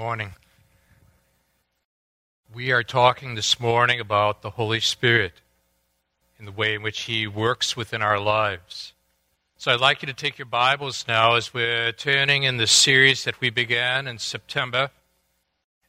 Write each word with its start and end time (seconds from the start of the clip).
morning. 0.00 0.32
We 2.54 2.72
are 2.72 2.82
talking 2.82 3.34
this 3.34 3.60
morning 3.60 4.00
about 4.00 4.40
the 4.40 4.48
Holy 4.48 4.80
Spirit 4.80 5.42
and 6.38 6.48
the 6.48 6.52
way 6.52 6.74
in 6.74 6.82
which 6.82 7.02
He 7.02 7.26
works 7.26 7.76
within 7.76 8.00
our 8.00 8.18
lives. 8.18 8.94
So 9.58 9.70
I'd 9.70 9.80
like 9.80 10.00
you 10.00 10.06
to 10.06 10.14
take 10.14 10.38
your 10.38 10.46
Bibles 10.46 11.04
now 11.06 11.34
as 11.34 11.52
we're 11.52 11.92
turning 11.92 12.44
in 12.44 12.56
the 12.56 12.66
series 12.66 13.24
that 13.24 13.42
we 13.42 13.50
began 13.50 14.06
in 14.06 14.18
September. 14.18 14.88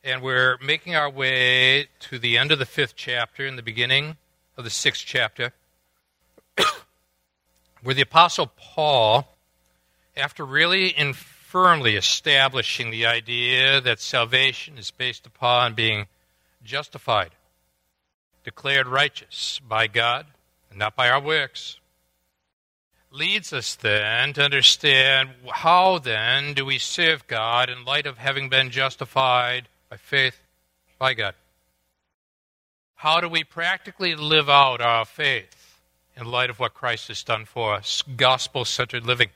And 0.03 0.21
we're 0.21 0.57
making 0.61 0.93
our 0.93 1.09
way 1.09 1.87
to 2.01 2.19
the 2.19 2.37
end 2.37 2.51
of 2.51 2.59
the 2.59 2.65
fifth 2.65 2.97
chapter 2.97 3.45
and 3.45 3.57
the 3.57 3.63
beginning 3.63 4.17
of 4.57 4.65
the 4.65 4.69
sixth 4.69 5.05
chapter, 5.07 5.53
where 7.81 7.95
the 7.95 8.01
Apostle 8.01 8.51
Paul, 8.57 9.37
after 10.17 10.45
really 10.45 10.87
in 10.87 11.13
firmly 11.51 11.97
establishing 11.97 12.91
the 12.91 13.05
idea 13.05 13.81
that 13.81 13.99
salvation 13.99 14.77
is 14.77 14.89
based 14.89 15.27
upon 15.27 15.73
being 15.73 16.07
justified, 16.63 17.31
declared 18.45 18.87
righteous 18.87 19.59
by 19.67 19.85
God, 19.85 20.25
and 20.69 20.79
not 20.79 20.95
by 20.95 21.09
our 21.09 21.19
works, 21.19 21.77
leads 23.11 23.51
us 23.51 23.75
then 23.75 24.31
to 24.31 24.41
understand 24.41 25.29
how 25.51 25.99
then 25.99 26.53
do 26.53 26.65
we 26.65 26.77
serve 26.77 27.27
God 27.27 27.69
in 27.69 27.83
light 27.83 28.05
of 28.05 28.17
having 28.17 28.47
been 28.47 28.69
justified 28.69 29.67
by 29.89 29.97
faith 29.97 30.39
by 30.97 31.13
God? 31.13 31.35
How 32.95 33.19
do 33.19 33.27
we 33.27 33.43
practically 33.43 34.15
live 34.15 34.49
out 34.49 34.79
our 34.79 35.03
faith 35.03 35.81
in 36.15 36.27
light 36.27 36.49
of 36.49 36.59
what 36.59 36.73
Christ 36.73 37.09
has 37.09 37.23
done 37.23 37.43
for 37.43 37.73
us? 37.73 38.05
Gospel 38.15 38.63
centered 38.63 39.05
living. 39.05 39.31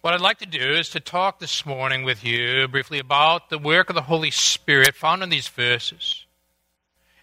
What 0.00 0.14
I'd 0.14 0.20
like 0.20 0.38
to 0.38 0.46
do 0.46 0.60
is 0.60 0.90
to 0.90 1.00
talk 1.00 1.40
this 1.40 1.66
morning 1.66 2.04
with 2.04 2.24
you 2.24 2.68
briefly 2.68 3.00
about 3.00 3.50
the 3.50 3.58
work 3.58 3.88
of 3.88 3.96
the 3.96 4.02
Holy 4.02 4.30
Spirit 4.30 4.94
found 4.94 5.24
in 5.24 5.28
these 5.28 5.48
verses. 5.48 6.24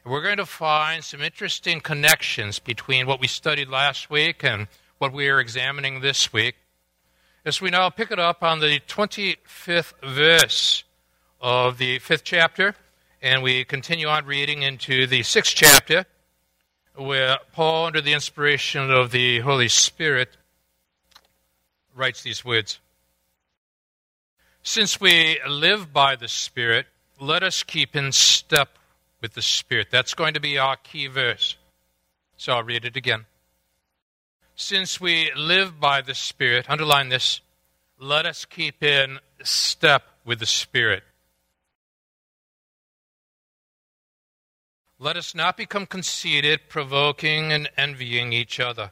And 0.03 0.11
we're 0.11 0.21
going 0.21 0.35
to 0.37 0.45
find 0.45 1.01
some 1.01 1.21
interesting 1.21 1.79
connections 1.79 2.59
between 2.59 3.07
what 3.07 3.21
we 3.21 3.27
studied 3.27 3.69
last 3.69 4.09
week 4.09 4.43
and 4.43 4.67
what 4.97 5.13
we 5.13 5.29
are 5.29 5.39
examining 5.39 6.01
this 6.01 6.33
week. 6.33 6.55
As 7.45 7.61
we 7.61 7.69
now 7.69 7.89
pick 7.89 8.11
it 8.11 8.19
up 8.19 8.43
on 8.43 8.59
the 8.59 8.81
25th 8.81 9.93
verse 10.03 10.83
of 11.39 11.77
the 11.77 11.99
fifth 11.99 12.25
chapter, 12.25 12.75
and 13.21 13.41
we 13.41 13.63
continue 13.63 14.07
on 14.07 14.25
reading 14.25 14.63
into 14.63 15.07
the 15.07 15.23
sixth 15.23 15.55
chapter, 15.55 16.05
where 16.93 17.37
Paul, 17.53 17.85
under 17.85 18.01
the 18.01 18.11
inspiration 18.11 18.91
of 18.91 19.11
the 19.11 19.39
Holy 19.39 19.69
Spirit, 19.69 20.35
writes 21.95 22.21
these 22.21 22.45
words 22.45 22.79
Since 24.61 24.99
we 24.99 25.39
live 25.47 25.91
by 25.91 26.15
the 26.15 26.27
Spirit, 26.27 26.85
let 27.19 27.41
us 27.41 27.63
keep 27.63 27.95
in 27.95 28.11
step 28.11 28.77
with 29.21 29.33
the 29.33 29.41
Spirit. 29.41 29.87
That's 29.89 30.13
going 30.13 30.33
to 30.35 30.39
be 30.39 30.57
our 30.57 30.75
key 30.75 31.07
verse. 31.07 31.55
So 32.37 32.53
I'll 32.53 32.63
read 32.63 32.85
it 32.85 32.95
again. 32.95 33.25
Since 34.55 35.01
we 35.01 35.31
live 35.35 35.79
by 35.79 36.01
the 36.01 36.15
Spirit, 36.15 36.69
underline 36.69 37.09
this, 37.09 37.41
let 37.99 38.25
us 38.25 38.45
keep 38.45 38.83
in 38.83 39.19
step 39.43 40.03
with 40.25 40.39
the 40.39 40.45
Spirit. 40.45 41.03
Let 44.97 45.17
us 45.17 45.35
not 45.35 45.57
become 45.57 45.85
conceited, 45.85 46.61
provoking, 46.69 47.51
and 47.51 47.69
envying 47.77 48.31
each 48.31 48.59
other. 48.59 48.91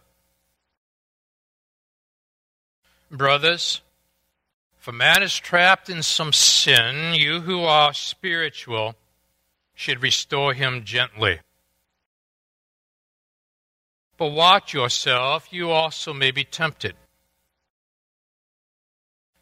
Brothers, 3.13 3.81
if 4.81 4.87
a 4.87 4.91
man 4.91 5.21
is 5.21 5.37
trapped 5.37 5.87
in 5.87 6.01
some 6.01 6.33
sin, 6.33 7.13
you 7.13 7.41
who 7.41 7.63
are 7.63 7.93
spiritual 7.93 8.95
should 9.75 10.01
restore 10.01 10.55
him 10.55 10.83
gently. 10.83 11.39
But 14.17 14.31
watch 14.31 14.73
yourself, 14.73 15.47
you 15.51 15.69
also 15.69 16.11
may 16.11 16.31
be 16.31 16.43
tempted. 16.43 16.95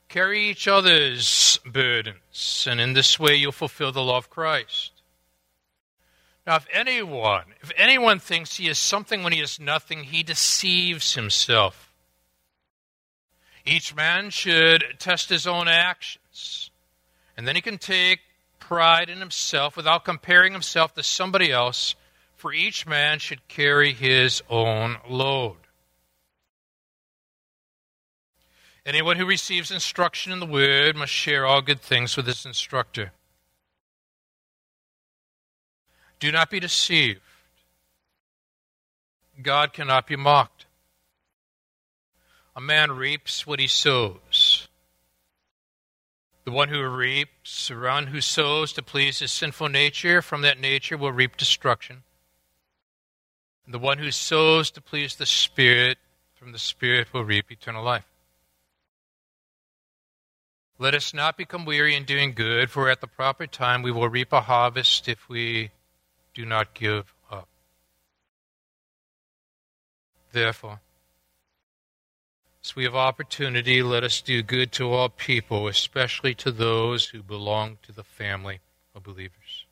Carry 0.09 0.49
each 0.49 0.67
other's 0.67 1.57
burdens, 1.65 2.67
and 2.69 2.81
in 2.81 2.91
this 2.91 3.17
way 3.17 3.35
you'll 3.35 3.53
fulfill 3.53 3.93
the 3.93 4.01
law 4.01 4.17
of 4.17 4.29
Christ. 4.29 4.91
Now, 6.45 6.57
if 6.57 6.67
anyone, 6.73 7.45
if 7.61 7.71
anyone 7.77 8.19
thinks 8.19 8.57
he 8.57 8.67
is 8.67 8.77
something 8.77 9.23
when 9.23 9.31
he 9.31 9.39
is 9.39 9.61
nothing, 9.61 10.03
he 10.03 10.23
deceives 10.23 11.15
himself. 11.15 11.90
Each 13.65 13.95
man 13.95 14.29
should 14.29 14.83
test 14.97 15.29
his 15.29 15.45
own 15.45 15.67
actions. 15.67 16.71
And 17.37 17.47
then 17.47 17.55
he 17.55 17.61
can 17.61 17.77
take 17.77 18.19
pride 18.59 19.09
in 19.09 19.19
himself 19.19 19.75
without 19.75 20.05
comparing 20.05 20.53
himself 20.53 20.93
to 20.95 21.03
somebody 21.03 21.51
else, 21.51 21.95
for 22.35 22.53
each 22.53 22.87
man 22.87 23.19
should 23.19 23.47
carry 23.47 23.93
his 23.93 24.41
own 24.49 24.97
load. 25.07 25.57
Anyone 28.85 29.17
who 29.17 29.25
receives 29.25 29.69
instruction 29.69 30.31
in 30.31 30.39
the 30.39 30.45
word 30.45 30.95
must 30.95 31.11
share 31.11 31.45
all 31.45 31.61
good 31.61 31.81
things 31.81 32.17
with 32.17 32.25
his 32.25 32.45
instructor. 32.45 33.11
Do 36.19 36.31
not 36.31 36.49
be 36.49 36.59
deceived. 36.59 37.21
God 39.41 39.73
cannot 39.73 40.07
be 40.07 40.15
mocked. 40.15 40.65
A 42.55 42.61
man 42.61 42.91
reaps 42.91 43.47
what 43.47 43.59
he 43.59 43.67
sows. 43.67 44.67
The 46.43 46.51
one 46.51 46.69
who 46.69 46.83
reaps, 46.87 47.67
the 47.67 47.79
one 47.79 48.07
who 48.07 48.19
sows 48.19 48.73
to 48.73 48.81
please 48.81 49.19
his 49.19 49.31
sinful 49.31 49.69
nature, 49.69 50.21
from 50.21 50.41
that 50.41 50.59
nature 50.59 50.97
will 50.97 51.11
reap 51.11 51.37
destruction. 51.37 52.03
And 53.65 53.73
the 53.73 53.79
one 53.79 53.99
who 53.99 54.11
sows 54.11 54.71
to 54.71 54.81
please 54.81 55.15
the 55.15 55.25
Spirit, 55.25 55.97
from 56.33 56.51
the 56.51 56.59
Spirit 56.59 57.13
will 57.13 57.23
reap 57.23 57.51
eternal 57.51 57.83
life. 57.83 58.05
Let 60.79 60.95
us 60.95 61.13
not 61.13 61.37
become 61.37 61.63
weary 61.63 61.95
in 61.95 62.05
doing 62.05 62.33
good, 62.33 62.71
for 62.71 62.89
at 62.89 63.01
the 63.01 63.07
proper 63.07 63.45
time 63.45 63.83
we 63.83 63.91
will 63.91 64.09
reap 64.09 64.33
a 64.33 64.41
harvest 64.41 65.07
if 65.07 65.29
we 65.29 65.69
do 66.33 66.43
not 66.43 66.73
give 66.73 67.13
up. 67.29 67.47
Therefore, 70.31 70.79
as 72.63 72.75
we 72.75 72.83
have 72.83 72.95
opportunity, 72.95 73.81
let 73.81 74.03
us 74.03 74.21
do 74.21 74.43
good 74.43 74.71
to 74.73 74.91
all 74.91 75.09
people, 75.09 75.67
especially 75.67 76.35
to 76.35 76.51
those 76.51 77.05
who 77.07 77.23
belong 77.23 77.77
to 77.83 77.91
the 77.91 78.03
family 78.03 78.59
of 78.93 79.03
believers. 79.03 79.65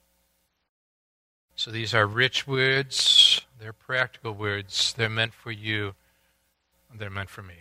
So 1.56 1.72
these 1.72 1.94
are 1.94 2.08
rich 2.08 2.48
words, 2.48 3.42
they're 3.60 3.74
practical 3.74 4.32
words, 4.32 4.94
they're 4.98 5.10
meant 5.10 5.34
for 5.34 5.52
you, 5.52 5.94
they're 6.94 7.10
meant 7.10 7.30
for 7.30 7.44
me. 7.44 7.56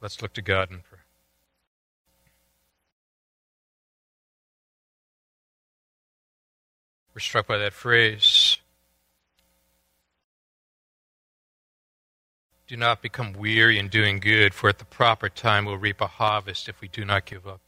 Let's 0.00 0.22
look 0.22 0.32
to 0.34 0.42
God 0.42 0.70
in 0.70 0.78
prayer. 0.78 1.04
We're 7.14 7.20
struck 7.20 7.46
by 7.46 7.58
that 7.58 7.72
phrase 7.72 8.24
Do 12.66 12.76
not 12.76 13.02
become 13.02 13.34
weary 13.34 13.78
in 13.78 13.88
doing 13.88 14.20
good, 14.20 14.54
for 14.54 14.68
at 14.70 14.78
the 14.78 14.86
proper 14.86 15.28
time 15.28 15.66
we'll 15.66 15.76
reap 15.76 16.00
a 16.00 16.06
harvest 16.06 16.68
if 16.68 16.80
we 16.80 16.88
do 16.88 17.04
not 17.04 17.26
give 17.26 17.46
up. 17.46 17.60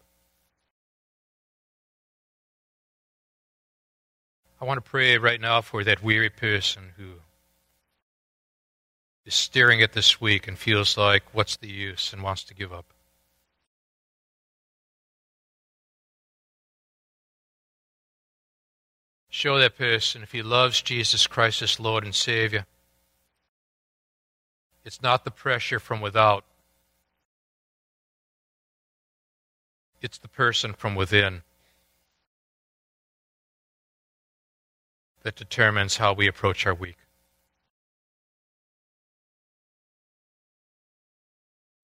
I 4.58 4.64
want 4.64 4.82
to 4.82 4.90
pray 4.90 5.18
right 5.18 5.40
now 5.40 5.60
for 5.60 5.84
that 5.84 6.02
weary 6.02 6.30
person 6.30 6.92
who 6.96 7.20
is 9.26 9.34
staring 9.34 9.82
at 9.82 9.92
this 9.92 10.18
week 10.18 10.48
and 10.48 10.58
feels 10.58 10.96
like, 10.96 11.24
what's 11.32 11.56
the 11.56 11.68
use, 11.68 12.12
and 12.14 12.22
wants 12.22 12.44
to 12.44 12.54
give 12.54 12.72
up. 12.72 12.86
Show 19.28 19.58
that 19.58 19.76
person 19.76 20.22
if 20.22 20.32
he 20.32 20.40
loves 20.40 20.80
Jesus 20.80 21.26
Christ 21.26 21.60
as 21.60 21.78
Lord 21.78 22.04
and 22.04 22.14
Savior 22.14 22.64
it's 24.86 25.02
not 25.02 25.24
the 25.24 25.32
pressure 25.32 25.80
from 25.80 26.00
without, 26.00 26.44
it's 30.00 30.16
the 30.16 30.28
person 30.28 30.72
from 30.72 30.94
within 30.94 31.42
that 35.24 35.34
determines 35.34 35.96
how 35.96 36.12
we 36.12 36.28
approach 36.28 36.64
our 36.66 36.74
week. 36.74 36.98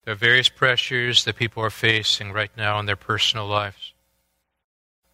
There 0.05 0.13
are 0.13 0.15
various 0.15 0.47
pressures 0.47 1.25
that 1.25 1.35
people 1.35 1.61
are 1.61 1.69
facing 1.69 2.31
right 2.31 2.51
now 2.55 2.79
in 2.79 2.85
their 2.85 2.95
personal 2.95 3.47
lives, 3.47 3.93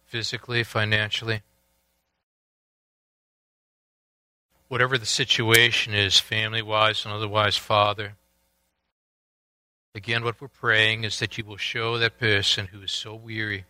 physically, 0.06 0.62
financially. 0.62 1.42
whatever 4.70 4.96
the 4.96 5.04
situation 5.04 5.92
is, 5.92 6.20
family 6.20 6.62
wise 6.62 7.04
and 7.04 7.12
otherwise, 7.12 7.56
Father, 7.56 8.14
again, 9.96 10.22
what 10.22 10.40
we're 10.40 10.46
praying 10.46 11.02
is 11.02 11.18
that 11.18 11.36
you 11.36 11.44
will 11.44 11.56
show 11.56 11.98
that 11.98 12.20
person 12.20 12.68
who 12.68 12.80
is 12.80 12.92
so 12.92 13.12
weary. 13.12 13.64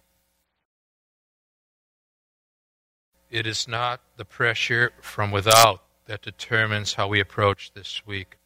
It 3.31 3.47
is 3.47 3.67
not 3.67 4.03
the 4.19 4.27
pressure 4.27 4.93
from 5.01 5.31
without 5.31 5.83
that 6.05 6.21
determines 6.21 6.93
how 6.93 7.09
we 7.09 7.19
approach 7.19 7.73
this 7.73 8.07
week. 8.07 8.37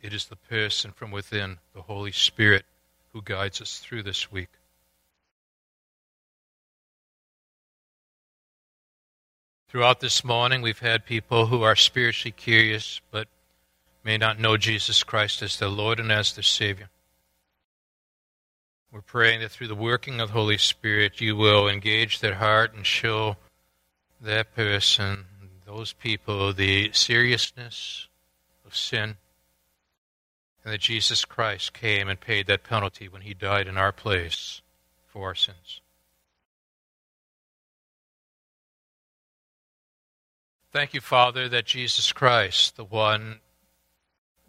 It 0.00 0.14
is 0.14 0.26
the 0.26 0.36
person 0.36 0.92
from 0.92 1.10
within, 1.10 1.58
the 1.74 1.82
Holy 1.82 2.12
Spirit, 2.12 2.64
who 3.12 3.22
guides 3.22 3.60
us 3.60 3.80
through 3.80 4.04
this 4.04 4.30
week. 4.30 4.50
Throughout 9.76 10.00
this 10.00 10.24
morning, 10.24 10.62
we've 10.62 10.78
had 10.78 11.04
people 11.04 11.48
who 11.48 11.60
are 11.60 11.76
spiritually 11.76 12.32
curious 12.32 13.02
but 13.10 13.28
may 14.02 14.16
not 14.16 14.40
know 14.40 14.56
Jesus 14.56 15.02
Christ 15.02 15.42
as 15.42 15.58
their 15.58 15.68
Lord 15.68 16.00
and 16.00 16.10
as 16.10 16.32
their 16.32 16.42
Savior. 16.42 16.88
We're 18.90 19.02
praying 19.02 19.40
that 19.40 19.50
through 19.50 19.68
the 19.68 19.74
working 19.74 20.18
of 20.18 20.28
the 20.28 20.32
Holy 20.32 20.56
Spirit, 20.56 21.20
you 21.20 21.36
will 21.36 21.68
engage 21.68 22.20
their 22.20 22.36
heart 22.36 22.72
and 22.72 22.86
show 22.86 23.36
that 24.18 24.54
person, 24.56 25.26
those 25.66 25.92
people, 25.92 26.54
the 26.54 26.90
seriousness 26.92 28.08
of 28.64 28.74
sin, 28.74 29.18
and 30.64 30.72
that 30.72 30.80
Jesus 30.80 31.26
Christ 31.26 31.74
came 31.74 32.08
and 32.08 32.18
paid 32.18 32.46
that 32.46 32.64
penalty 32.64 33.08
when 33.08 33.20
he 33.20 33.34
died 33.34 33.68
in 33.68 33.76
our 33.76 33.92
place 33.92 34.62
for 35.06 35.26
our 35.26 35.34
sins. 35.34 35.82
Thank 40.76 40.92
you, 40.92 41.00
Father, 41.00 41.48
that 41.48 41.64
Jesus 41.64 42.12
Christ, 42.12 42.76
the 42.76 42.84
one 42.84 43.40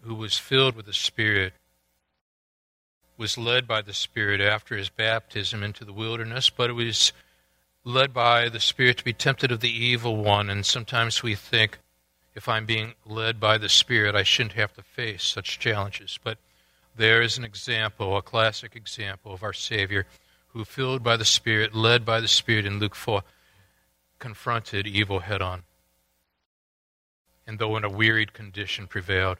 who 0.02 0.14
was 0.14 0.36
filled 0.36 0.76
with 0.76 0.84
the 0.84 0.92
Spirit, 0.92 1.54
was 3.16 3.38
led 3.38 3.66
by 3.66 3.80
the 3.80 3.94
Spirit 3.94 4.38
after 4.38 4.76
his 4.76 4.90
baptism 4.90 5.62
into 5.62 5.86
the 5.86 5.92
wilderness, 5.94 6.50
but 6.50 6.68
it 6.68 6.74
was 6.74 7.14
led 7.82 8.12
by 8.12 8.50
the 8.50 8.60
Spirit 8.60 8.98
to 8.98 9.04
be 9.04 9.14
tempted 9.14 9.50
of 9.50 9.60
the 9.60 9.72
evil 9.72 10.18
one. 10.18 10.50
And 10.50 10.66
sometimes 10.66 11.22
we 11.22 11.34
think, 11.34 11.78
if 12.34 12.46
I'm 12.46 12.66
being 12.66 12.92
led 13.06 13.40
by 13.40 13.56
the 13.56 13.70
Spirit, 13.70 14.14
I 14.14 14.22
shouldn't 14.22 14.52
have 14.52 14.74
to 14.74 14.82
face 14.82 15.24
such 15.24 15.58
challenges. 15.58 16.18
But 16.22 16.36
there 16.94 17.22
is 17.22 17.38
an 17.38 17.44
example, 17.44 18.18
a 18.18 18.20
classic 18.20 18.76
example 18.76 19.32
of 19.32 19.42
our 19.42 19.54
Savior 19.54 20.04
who, 20.48 20.66
filled 20.66 21.02
by 21.02 21.16
the 21.16 21.24
Spirit, 21.24 21.74
led 21.74 22.04
by 22.04 22.20
the 22.20 22.28
Spirit 22.28 22.66
in 22.66 22.78
Luke 22.78 22.96
4, 22.96 23.22
confronted 24.18 24.86
evil 24.86 25.20
head 25.20 25.40
on. 25.40 25.62
And 27.48 27.58
though 27.58 27.78
in 27.78 27.84
a 27.84 27.88
wearied 27.88 28.34
condition, 28.34 28.86
prevailed. 28.86 29.38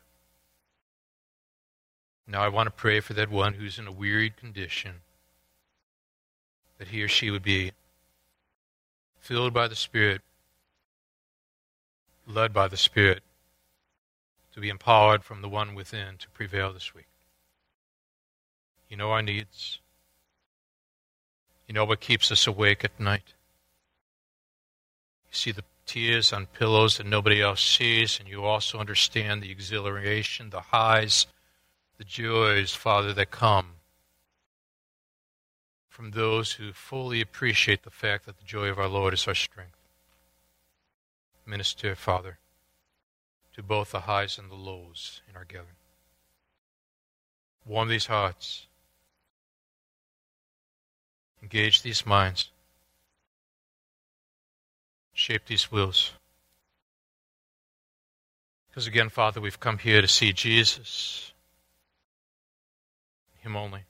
Now 2.27 2.43
I 2.43 2.49
want 2.49 2.67
to 2.67 2.71
pray 2.71 3.01
for 3.01 3.13
that 3.13 3.31
one 3.31 3.53
who's 3.53 3.79
in 3.79 3.87
a 3.87 3.93
wearied 3.93 4.39
condition, 4.39 5.03
that 6.79 6.89
he 6.89 7.03
or 7.03 7.09
she 7.09 7.31
would 7.31 7.43
be 7.43 7.73
filled 9.21 9.53
by 9.53 9.69
the 9.69 9.77
Spirit, 9.77 10.23
led 12.27 12.55
by 12.55 12.67
the 12.67 12.79
Spirit, 12.79 13.23
to 14.55 14.61
be 14.61 14.71
empowered 14.71 15.23
from 15.23 15.43
the 15.43 15.49
one 15.49 15.75
within 15.75 16.17
to 16.19 16.31
prevail 16.31 16.73
this 16.73 16.95
week. 16.95 17.09
You 18.89 18.97
know 18.97 19.11
our 19.11 19.21
needs. 19.21 19.81
You 21.67 21.75
know 21.75 21.85
what 21.85 22.01
keeps 22.01 22.33
us 22.33 22.47
awake 22.47 22.85
at 22.85 22.99
night. 22.99 23.35
You 25.31 25.35
see 25.35 25.53
the 25.53 25.65
tears 25.89 26.33
on 26.33 26.47
pillows 26.47 26.99
that 26.99 27.07
nobody 27.07 27.43
else 27.43 27.63
sees, 27.63 28.21
and 28.21 28.29
you 28.29 28.45
also 28.45 28.79
understand 28.79 29.43
the 29.43 29.51
exhilaration, 29.51 30.51
the 30.51 30.61
highs 30.61 31.27
the 31.99 32.05
joys, 32.05 32.73
Father, 32.73 33.13
that 33.13 33.33
come 33.33 33.73
from 35.89 36.13
those 36.13 36.53
who 36.53 36.73
fully 36.73 37.21
appreciate 37.21 37.83
the 37.83 37.91
fact 37.91 38.25
that 38.25 38.39
the 38.39 38.45
joy 38.45 38.69
of 38.69 38.79
our 38.79 38.87
Lord 38.87 39.13
is 39.13 39.27
our 39.27 39.35
strength. 39.35 39.77
Minister, 41.45 41.97
Father, 41.97 42.39
to 43.55 43.63
both 43.65 43.91
the 43.91 44.01
highs 44.01 44.39
and 44.39 44.49
the 44.49 44.55
lows 44.55 45.23
in 45.29 45.37
our 45.37 45.45
gathering. 45.45 45.75
Warm 47.67 47.89
these 47.89 48.07
hearts. 48.07 48.69
Engage 51.43 51.83
these 51.83 52.07
minds. 52.07 52.51
Shape 55.19 55.47
these 55.47 55.73
wills. 55.73 56.13
Because 58.69 58.87
again, 58.87 59.09
Father, 59.09 59.41
we've 59.41 59.59
come 59.59 59.79
here 59.79 60.01
to 60.01 60.07
see 60.07 60.33
Jesus 60.33 61.33
him 63.41 63.57
only. 63.57 63.81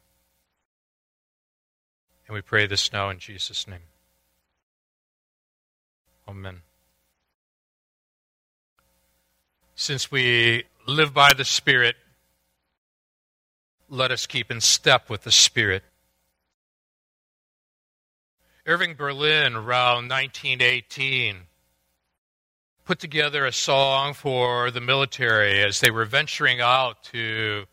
And 2.27 2.35
we 2.35 2.41
pray 2.41 2.67
this 2.67 2.95
now 2.95 3.11
in 3.11 3.19
Jesus' 3.19 3.69
name. 3.69 3.91
Amen. 6.27 6.63
Since 9.75 10.11
we 10.11 10.65
live 10.87 11.13
by 11.13 11.35
the 11.35 11.45
Spirit, 11.45 11.97
let 13.91 14.11
us 14.11 14.25
keep 14.25 14.51
in 14.51 14.63
step 14.63 15.11
with 15.11 15.25
the 15.25 15.31
Spirit. 15.31 15.83
Irving 18.69 18.97
Berlin, 18.97 19.55
around 19.55 20.11
1918, 20.11 21.39
put 22.85 22.99
together 22.99 23.47
a 23.47 23.53
song 23.53 24.13
for 24.13 24.71
the 24.71 24.83
military 24.83 25.63
as 25.63 25.81
they 25.81 25.91
were 25.91 26.05
venturing 26.05 26.61
out 26.61 27.03
to 27.03 27.65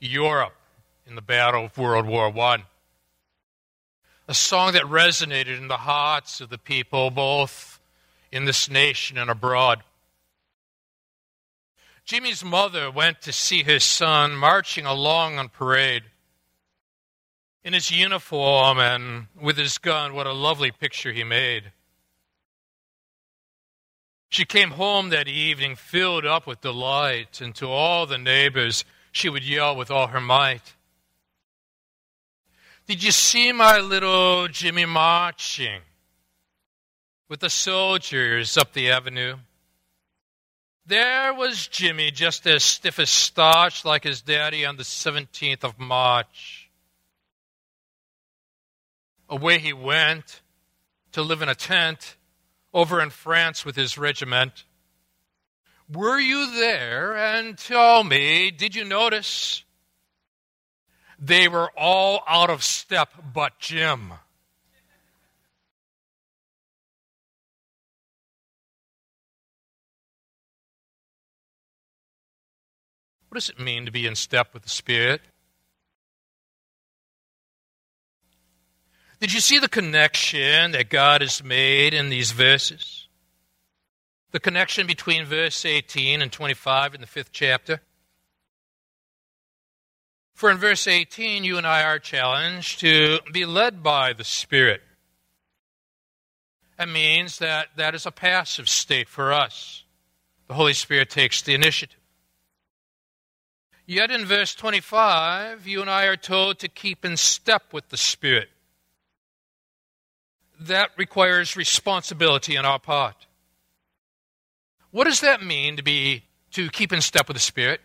Europe 0.00 0.54
in 1.06 1.16
the 1.16 1.20
Battle 1.20 1.66
of 1.66 1.76
World 1.76 2.06
War 2.06 2.34
I. 2.34 2.64
A 4.26 4.32
song 4.32 4.72
that 4.72 4.84
resonated 4.84 5.58
in 5.58 5.68
the 5.68 5.76
hearts 5.76 6.40
of 6.40 6.48
the 6.48 6.56
people, 6.56 7.10
both 7.10 7.78
in 8.32 8.46
this 8.46 8.70
nation 8.70 9.18
and 9.18 9.28
abroad. 9.28 9.82
Jimmy's 12.06 12.42
mother 12.42 12.90
went 12.90 13.20
to 13.20 13.32
see 13.34 13.62
his 13.62 13.84
son 13.84 14.34
marching 14.34 14.86
along 14.86 15.38
on 15.38 15.50
parade. 15.50 16.04
In 17.64 17.72
his 17.72 17.90
uniform 17.90 18.78
and 18.78 19.26
with 19.40 19.56
his 19.56 19.78
gun, 19.78 20.14
what 20.14 20.26
a 20.26 20.32
lovely 20.32 20.70
picture 20.70 21.12
he 21.12 21.24
made. 21.24 21.72
She 24.28 24.44
came 24.44 24.70
home 24.70 25.10
that 25.10 25.28
evening 25.28 25.76
filled 25.76 26.24
up 26.26 26.46
with 26.46 26.60
delight, 26.62 27.40
and 27.40 27.54
to 27.56 27.68
all 27.68 28.06
the 28.06 28.18
neighbors, 28.18 28.84
she 29.12 29.28
would 29.28 29.44
yell 29.44 29.76
with 29.76 29.90
all 29.90 30.08
her 30.08 30.20
might 30.20 30.74
did 32.86 33.02
you 33.02 33.12
see 33.12 33.52
my 33.52 33.78
little 33.78 34.48
Jimmy 34.48 34.84
marching 34.84 35.80
with 37.28 37.40
the 37.40 37.50
soldiers 37.50 38.58
up 38.58 38.72
the 38.72 38.90
avenue? 38.90 39.36
There 40.84 41.32
was 41.32 41.68
Jimmy, 41.68 42.10
just 42.10 42.46
as 42.46 42.64
stiff 42.64 42.98
as 42.98 43.08
starch 43.08 43.84
like 43.84 44.02
his 44.02 44.20
daddy 44.20 44.66
on 44.66 44.76
the 44.76 44.82
17th 44.82 45.62
of 45.62 45.78
March. 45.78 46.61
Away 49.32 49.58
he 49.58 49.72
went 49.72 50.42
to 51.12 51.22
live 51.22 51.40
in 51.40 51.48
a 51.48 51.54
tent 51.54 52.16
over 52.74 53.00
in 53.00 53.08
France 53.08 53.64
with 53.64 53.76
his 53.76 53.96
regiment. 53.96 54.64
Were 55.90 56.20
you 56.20 56.54
there? 56.54 57.16
And 57.16 57.56
tell 57.56 58.04
me, 58.04 58.50
did 58.50 58.74
you 58.74 58.84
notice 58.84 59.64
they 61.18 61.48
were 61.48 61.70
all 61.78 62.22
out 62.28 62.50
of 62.50 62.62
step 62.62 63.14
but 63.32 63.58
Jim. 63.58 64.10
What 73.30 73.36
does 73.36 73.48
it 73.48 73.58
mean 73.58 73.86
to 73.86 73.90
be 73.90 74.06
in 74.06 74.14
step 74.14 74.52
with 74.52 74.64
the 74.64 74.68
Spirit? 74.68 75.22
Did 79.22 79.32
you 79.32 79.38
see 79.38 79.60
the 79.60 79.68
connection 79.68 80.72
that 80.72 80.90
God 80.90 81.20
has 81.20 81.44
made 81.44 81.94
in 81.94 82.08
these 82.08 82.32
verses? 82.32 83.06
The 84.32 84.40
connection 84.40 84.84
between 84.84 85.26
verse 85.26 85.64
18 85.64 86.20
and 86.20 86.32
25 86.32 86.96
in 86.96 87.00
the 87.00 87.06
fifth 87.06 87.30
chapter? 87.30 87.82
For 90.34 90.50
in 90.50 90.56
verse 90.56 90.88
18, 90.88 91.44
you 91.44 91.56
and 91.56 91.64
I 91.64 91.84
are 91.84 92.00
challenged 92.00 92.80
to 92.80 93.20
be 93.32 93.44
led 93.44 93.80
by 93.80 94.12
the 94.12 94.24
Spirit. 94.24 94.82
That 96.76 96.88
means 96.88 97.38
that 97.38 97.68
that 97.76 97.94
is 97.94 98.06
a 98.06 98.10
passive 98.10 98.68
state 98.68 99.08
for 99.08 99.32
us. 99.32 99.84
The 100.48 100.54
Holy 100.54 100.74
Spirit 100.74 101.10
takes 101.10 101.42
the 101.42 101.54
initiative. 101.54 102.00
Yet 103.86 104.10
in 104.10 104.24
verse 104.24 104.52
25, 104.56 105.64
you 105.68 105.80
and 105.80 105.88
I 105.88 106.06
are 106.06 106.16
told 106.16 106.58
to 106.58 106.66
keep 106.66 107.04
in 107.04 107.16
step 107.16 107.72
with 107.72 107.90
the 107.90 107.96
Spirit. 107.96 108.48
That 110.66 110.90
requires 110.96 111.56
responsibility 111.56 112.56
on 112.56 112.64
our 112.64 112.78
part. 112.78 113.26
What 114.90 115.04
does 115.04 115.20
that 115.20 115.42
mean 115.42 115.76
to 115.76 115.82
be 115.82 116.24
to 116.52 116.68
keep 116.70 116.92
in 116.92 117.00
step 117.00 117.26
with 117.26 117.36
the 117.36 117.40
Spirit? 117.40 117.80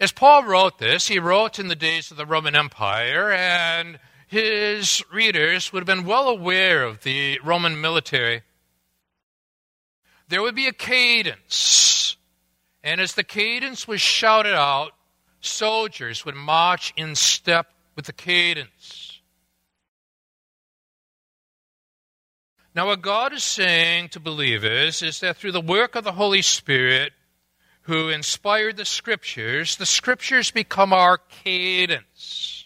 As 0.00 0.10
Paul 0.10 0.44
wrote 0.44 0.78
this, 0.78 1.06
he 1.06 1.20
wrote 1.20 1.60
in 1.60 1.68
the 1.68 1.76
days 1.76 2.10
of 2.10 2.16
the 2.16 2.26
Roman 2.26 2.56
Empire, 2.56 3.30
and 3.30 4.00
his 4.26 5.04
readers 5.12 5.72
would 5.72 5.80
have 5.80 5.86
been 5.86 6.06
well 6.06 6.28
aware 6.28 6.82
of 6.82 7.02
the 7.04 7.38
Roman 7.44 7.80
military. 7.80 8.42
There 10.28 10.42
would 10.42 10.56
be 10.56 10.66
a 10.66 10.72
cadence, 10.72 12.16
and 12.82 13.00
as 13.00 13.14
the 13.14 13.22
cadence 13.22 13.86
was 13.86 14.00
shouted 14.00 14.54
out, 14.54 14.92
soldiers 15.40 16.24
would 16.24 16.34
march 16.34 16.92
in 16.96 17.14
step 17.14 17.72
with 17.94 18.06
the 18.06 18.12
cadence. 18.12 19.01
Now, 22.74 22.86
what 22.86 23.02
God 23.02 23.32
is 23.32 23.44
saying 23.44 24.10
to 24.10 24.20
believers 24.20 25.02
is 25.02 25.20
that 25.20 25.36
through 25.36 25.52
the 25.52 25.60
work 25.60 25.94
of 25.94 26.04
the 26.04 26.12
Holy 26.12 26.42
Spirit, 26.42 27.12
who 27.82 28.08
inspired 28.08 28.76
the 28.76 28.84
Scriptures, 28.84 29.76
the 29.76 29.86
Scriptures 29.86 30.50
become 30.50 30.92
our 30.92 31.18
cadence. 31.18 32.64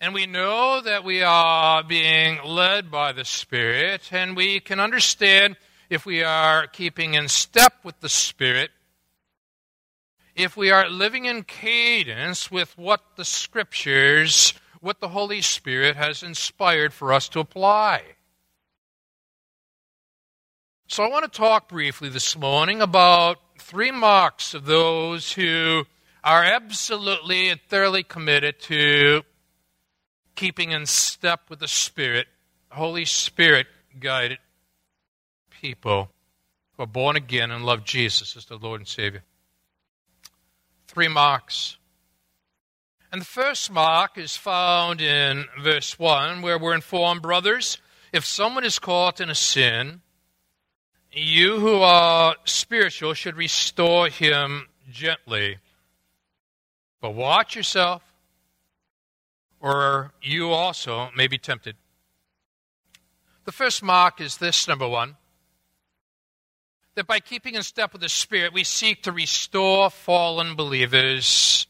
And 0.00 0.14
we 0.14 0.26
know 0.26 0.80
that 0.80 1.02
we 1.02 1.22
are 1.22 1.82
being 1.82 2.38
led 2.44 2.90
by 2.90 3.12
the 3.12 3.24
Spirit, 3.24 4.12
and 4.12 4.36
we 4.36 4.60
can 4.60 4.78
understand 4.78 5.56
if 5.90 6.06
we 6.06 6.22
are 6.22 6.66
keeping 6.66 7.14
in 7.14 7.28
step 7.28 7.72
with 7.82 7.98
the 8.00 8.08
Spirit 8.08 8.70
if 10.34 10.56
we 10.56 10.70
are 10.70 10.88
living 10.88 11.26
in 11.26 11.44
cadence 11.44 12.50
with 12.50 12.76
what 12.76 13.00
the 13.16 13.24
Scriptures, 13.24 14.52
what 14.84 15.00
the 15.00 15.08
Holy 15.08 15.40
Spirit 15.40 15.96
has 15.96 16.22
inspired 16.22 16.92
for 16.92 17.12
us 17.12 17.28
to 17.30 17.40
apply. 17.40 18.02
So 20.86 21.02
I 21.02 21.08
want 21.08 21.24
to 21.24 21.36
talk 21.36 21.68
briefly 21.68 22.10
this 22.10 22.36
morning 22.36 22.82
about 22.82 23.38
three 23.58 23.90
marks 23.90 24.52
of 24.52 24.66
those 24.66 25.32
who 25.32 25.84
are 26.22 26.44
absolutely 26.44 27.48
and 27.48 27.60
thoroughly 27.68 28.02
committed 28.02 28.60
to 28.60 29.22
keeping 30.34 30.72
in 30.72 30.84
step 30.84 31.48
with 31.48 31.60
the 31.60 31.68
Spirit, 31.68 32.26
Holy 32.70 33.06
Spirit 33.06 33.66
guided 33.98 34.38
people 35.62 36.10
who 36.76 36.82
are 36.82 36.86
born 36.86 37.16
again 37.16 37.50
and 37.50 37.64
love 37.64 37.84
Jesus 37.84 38.36
as 38.36 38.44
the 38.44 38.58
Lord 38.58 38.80
and 38.82 38.88
Savior 38.88 39.22
three 40.94 41.08
marks. 41.08 41.76
And 43.14 43.20
the 43.20 43.26
first 43.26 43.70
mark 43.70 44.18
is 44.18 44.36
found 44.36 45.00
in 45.00 45.44
verse 45.62 46.00
1, 46.00 46.42
where 46.42 46.58
we're 46.58 46.74
informed, 46.74 47.22
brothers, 47.22 47.78
if 48.12 48.24
someone 48.24 48.64
is 48.64 48.80
caught 48.80 49.20
in 49.20 49.30
a 49.30 49.36
sin, 49.36 50.00
you 51.12 51.60
who 51.60 51.76
are 51.76 52.34
spiritual 52.44 53.14
should 53.14 53.36
restore 53.36 54.08
him 54.08 54.66
gently. 54.90 55.58
But 57.00 57.14
watch 57.14 57.54
yourself, 57.54 58.02
or 59.60 60.12
you 60.20 60.50
also 60.50 61.10
may 61.16 61.28
be 61.28 61.38
tempted. 61.38 61.76
The 63.44 63.52
first 63.52 63.80
mark 63.80 64.20
is 64.20 64.38
this 64.38 64.66
number 64.66 64.88
one 64.88 65.14
that 66.96 67.06
by 67.06 67.20
keeping 67.20 67.54
in 67.54 67.62
step 67.62 67.92
with 67.92 68.02
the 68.02 68.08
Spirit, 68.08 68.52
we 68.52 68.64
seek 68.64 69.04
to 69.04 69.12
restore 69.12 69.88
fallen 69.88 70.56
believers 70.56 71.68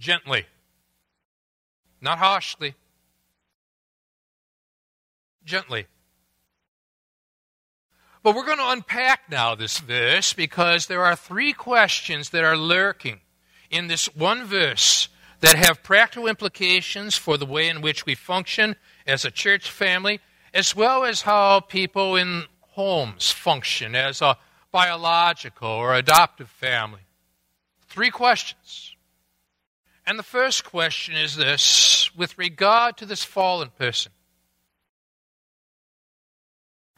gently, 0.00 0.46
not 2.00 2.18
harshly, 2.18 2.74
gently. 5.44 5.86
But 8.22 8.34
we're 8.34 8.46
going 8.46 8.58
to 8.58 8.70
unpack 8.70 9.30
now 9.30 9.54
this 9.54 9.78
verse 9.78 10.32
because 10.32 10.86
there 10.86 11.04
are 11.04 11.16
three 11.16 11.52
questions 11.52 12.30
that 12.30 12.44
are 12.44 12.56
lurking 12.56 13.20
in 13.70 13.86
this 13.86 14.06
one 14.14 14.44
verse 14.44 15.08
that 15.40 15.56
have 15.56 15.82
practical 15.82 16.26
implications 16.26 17.16
for 17.16 17.38
the 17.38 17.46
way 17.46 17.68
in 17.68 17.80
which 17.80 18.04
we 18.04 18.14
function 18.14 18.76
as 19.06 19.24
a 19.24 19.30
church 19.30 19.70
family, 19.70 20.20
as 20.52 20.76
well 20.76 21.04
as 21.04 21.22
how 21.22 21.60
people 21.60 22.16
in 22.16 22.44
homes 22.60 23.30
function 23.30 23.94
as 23.94 24.20
a 24.20 24.36
biological 24.70 25.68
or 25.68 25.94
adoptive 25.94 26.50
family? 26.50 27.00
Three 27.88 28.10
questions. 28.10 28.89
And 30.10 30.18
the 30.18 30.24
first 30.24 30.64
question 30.64 31.14
is 31.14 31.36
this 31.36 32.10
with 32.16 32.36
regard 32.36 32.96
to 32.96 33.06
this 33.06 33.22
fallen 33.22 33.70
person, 33.78 34.10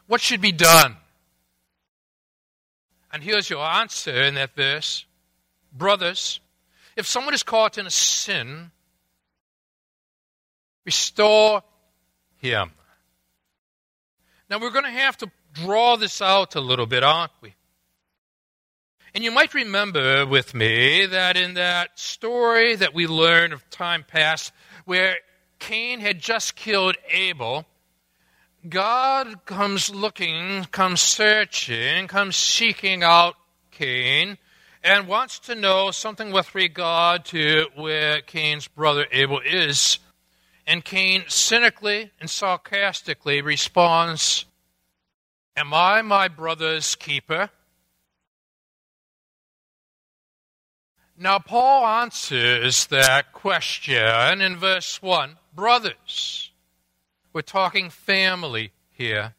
what 0.06 0.22
should 0.22 0.40
be 0.40 0.50
done? 0.50 0.96
And 3.12 3.22
here's 3.22 3.50
your 3.50 3.62
answer 3.62 4.22
in 4.22 4.36
that 4.36 4.56
verse 4.56 5.04
Brothers, 5.74 6.40
if 6.96 7.06
someone 7.06 7.34
is 7.34 7.42
caught 7.42 7.76
in 7.76 7.86
a 7.86 7.90
sin, 7.90 8.70
restore 10.86 11.62
him. 12.38 12.70
Now 14.48 14.58
we're 14.58 14.70
going 14.70 14.86
to 14.86 14.90
have 14.90 15.18
to 15.18 15.30
draw 15.52 15.96
this 15.96 16.22
out 16.22 16.54
a 16.54 16.62
little 16.62 16.86
bit, 16.86 17.04
aren't 17.04 17.32
we? 17.42 17.54
And 19.14 19.22
you 19.22 19.30
might 19.30 19.52
remember 19.52 20.24
with 20.24 20.54
me 20.54 21.04
that 21.04 21.36
in 21.36 21.54
that 21.54 21.98
story 21.98 22.76
that 22.76 22.94
we 22.94 23.06
learned 23.06 23.52
of 23.52 23.68
time 23.68 24.04
past, 24.08 24.52
where 24.86 25.16
Cain 25.58 26.00
had 26.00 26.18
just 26.18 26.56
killed 26.56 26.96
Abel, 27.10 27.66
God 28.66 29.44
comes 29.44 29.90
looking, 29.94 30.64
comes 30.70 31.02
searching, 31.02 32.08
comes 32.08 32.36
seeking 32.36 33.02
out 33.02 33.34
Cain, 33.70 34.38
and 34.82 35.06
wants 35.06 35.40
to 35.40 35.54
know 35.54 35.90
something 35.90 36.32
with 36.32 36.54
regard 36.54 37.26
to 37.26 37.66
where 37.74 38.22
Cain's 38.22 38.66
brother 38.66 39.06
Abel 39.12 39.40
is. 39.44 39.98
And 40.66 40.82
Cain 40.82 41.24
cynically 41.28 42.12
and 42.18 42.30
sarcastically 42.30 43.42
responds, 43.42 44.46
Am 45.54 45.74
I 45.74 46.00
my 46.00 46.28
brother's 46.28 46.94
keeper? 46.94 47.50
Now, 51.16 51.38
Paul 51.38 51.86
answers 51.86 52.86
that 52.86 53.32
question 53.32 54.40
in 54.40 54.56
verse 54.56 55.00
1. 55.02 55.36
Brothers, 55.54 56.50
we're 57.32 57.42
talking 57.42 57.90
family 57.90 58.72
here. 58.90 59.34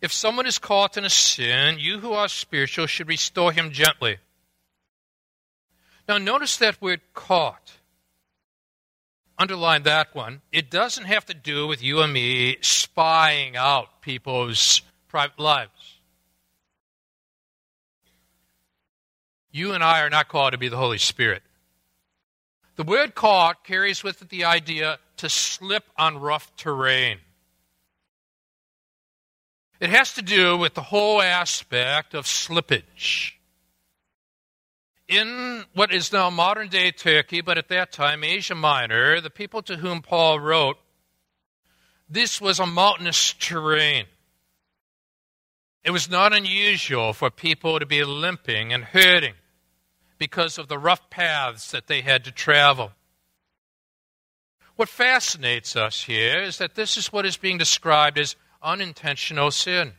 If 0.00 0.12
someone 0.12 0.46
is 0.46 0.58
caught 0.58 0.96
in 0.96 1.04
a 1.04 1.10
sin, 1.10 1.78
you 1.78 2.00
who 2.00 2.12
are 2.12 2.28
spiritual 2.28 2.86
should 2.86 3.08
restore 3.08 3.52
him 3.52 3.70
gently. 3.70 4.18
Now, 6.08 6.18
notice 6.18 6.56
that 6.58 6.80
word 6.80 7.00
caught 7.14 7.72
underline 9.38 9.82
that 9.82 10.14
one. 10.14 10.40
It 10.52 10.70
doesn't 10.70 11.04
have 11.04 11.26
to 11.26 11.34
do 11.34 11.66
with 11.66 11.82
you 11.82 12.00
and 12.00 12.12
me 12.12 12.56
spying 12.60 13.56
out 13.56 14.00
people's 14.00 14.82
private 15.08 15.38
lives. 15.38 15.70
You 19.56 19.72
and 19.72 19.82
I 19.82 20.02
are 20.02 20.10
not 20.10 20.28
called 20.28 20.52
to 20.52 20.58
be 20.58 20.68
the 20.68 20.76
Holy 20.76 20.98
Spirit. 20.98 21.42
The 22.76 22.82
word 22.82 23.14
caught 23.14 23.64
carries 23.64 24.04
with 24.04 24.20
it 24.20 24.28
the 24.28 24.44
idea 24.44 24.98
to 25.16 25.30
slip 25.30 25.84
on 25.96 26.18
rough 26.18 26.54
terrain. 26.56 27.20
It 29.80 29.88
has 29.88 30.12
to 30.12 30.20
do 30.20 30.58
with 30.58 30.74
the 30.74 30.82
whole 30.82 31.22
aspect 31.22 32.12
of 32.12 32.26
slippage 32.26 33.32
in 35.08 35.64
what 35.72 35.90
is 35.90 36.12
now 36.12 36.28
modern 36.28 36.68
day 36.68 36.90
Turkey, 36.90 37.40
but 37.40 37.56
at 37.56 37.68
that 37.68 37.92
time 37.92 38.24
Asia 38.24 38.54
Minor, 38.54 39.22
the 39.22 39.30
people 39.30 39.62
to 39.62 39.78
whom 39.78 40.02
Paul 40.02 40.38
wrote, 40.38 40.76
this 42.10 42.42
was 42.42 42.60
a 42.60 42.66
mountainous 42.66 43.32
terrain. 43.32 44.04
It 45.82 45.92
was 45.92 46.10
not 46.10 46.34
unusual 46.34 47.14
for 47.14 47.30
people 47.30 47.78
to 47.78 47.86
be 47.86 48.04
limping 48.04 48.74
and 48.74 48.84
hurting 48.84 49.32
because 50.18 50.58
of 50.58 50.68
the 50.68 50.78
rough 50.78 51.10
paths 51.10 51.70
that 51.70 51.86
they 51.86 52.00
had 52.00 52.24
to 52.24 52.32
travel. 52.32 52.92
What 54.76 54.88
fascinates 54.88 55.74
us 55.74 56.04
here 56.04 56.42
is 56.42 56.58
that 56.58 56.74
this 56.74 56.96
is 56.96 57.12
what 57.12 57.26
is 57.26 57.36
being 57.36 57.58
described 57.58 58.18
as 58.18 58.36
unintentional 58.62 59.50
sin. 59.50 59.92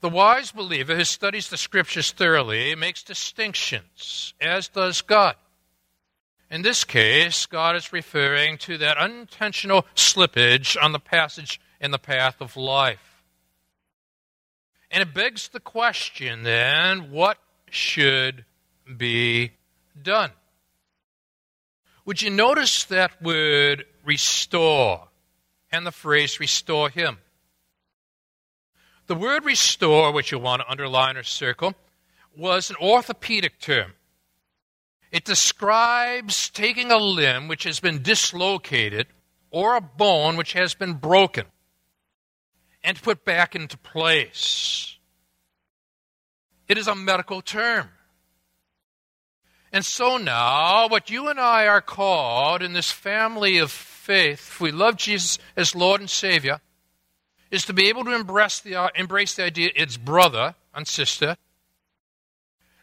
The 0.00 0.08
wise 0.08 0.52
believer 0.52 0.94
who 0.94 1.04
studies 1.04 1.48
the 1.48 1.56
scriptures 1.56 2.12
thoroughly 2.12 2.74
makes 2.74 3.02
distinctions, 3.02 4.34
as 4.40 4.68
does 4.68 5.02
God. 5.02 5.36
In 6.50 6.62
this 6.62 6.84
case, 6.84 7.44
God 7.46 7.76
is 7.76 7.92
referring 7.92 8.58
to 8.58 8.78
that 8.78 8.98
unintentional 8.98 9.84
slippage 9.94 10.76
on 10.80 10.92
the 10.92 11.00
passage 11.00 11.60
in 11.80 11.90
the 11.90 11.98
path 11.98 12.40
of 12.40 12.56
life. 12.56 13.22
And 14.90 15.02
it 15.02 15.12
begs 15.12 15.48
the 15.48 15.60
question 15.60 16.44
then 16.44 17.10
what 17.10 17.38
should 17.70 18.44
be 18.96 19.52
done? 20.00 20.30
Would 22.04 22.22
you 22.22 22.30
notice 22.30 22.84
that 22.84 23.20
word 23.20 23.84
restore 24.04 25.08
and 25.72 25.86
the 25.86 25.92
phrase 25.92 26.38
restore 26.38 26.88
him? 26.88 27.18
The 29.08 29.14
word 29.14 29.44
restore, 29.44 30.12
which 30.12 30.30
you'll 30.30 30.40
want 30.40 30.62
to 30.62 30.70
underline 30.70 31.16
or 31.16 31.22
circle, 31.22 31.74
was 32.36 32.70
an 32.70 32.76
orthopedic 32.80 33.60
term. 33.60 33.94
It 35.10 35.24
describes 35.24 36.50
taking 36.50 36.90
a 36.90 36.98
limb 36.98 37.48
which 37.48 37.64
has 37.64 37.80
been 37.80 38.02
dislocated 38.02 39.06
or 39.50 39.76
a 39.76 39.80
bone 39.80 40.36
which 40.36 40.52
has 40.52 40.74
been 40.74 40.94
broken 40.94 41.46
and 42.82 43.00
put 43.00 43.24
back 43.24 43.54
into 43.54 43.76
place. 43.78 44.95
It 46.68 46.78
is 46.78 46.88
a 46.88 46.94
medical 46.94 47.42
term. 47.42 47.88
And 49.72 49.84
so 49.84 50.16
now, 50.16 50.88
what 50.88 51.10
you 51.10 51.28
and 51.28 51.38
I 51.38 51.66
are 51.66 51.80
called 51.80 52.62
in 52.62 52.72
this 52.72 52.90
family 52.90 53.58
of 53.58 53.70
faith, 53.70 54.40
if 54.40 54.60
we 54.60 54.70
love 54.70 54.96
Jesus 54.96 55.38
as 55.56 55.74
Lord 55.74 56.00
and 56.00 56.08
Savior, 56.08 56.60
is 57.50 57.64
to 57.66 57.72
be 57.72 57.88
able 57.88 58.04
to 58.04 58.14
embrace 58.14 58.60
the, 58.60 58.74
uh, 58.74 58.88
embrace 58.94 59.34
the 59.34 59.44
idea 59.44 59.70
it's 59.74 59.96
brother 59.96 60.54
and 60.74 60.86
sister. 60.86 61.36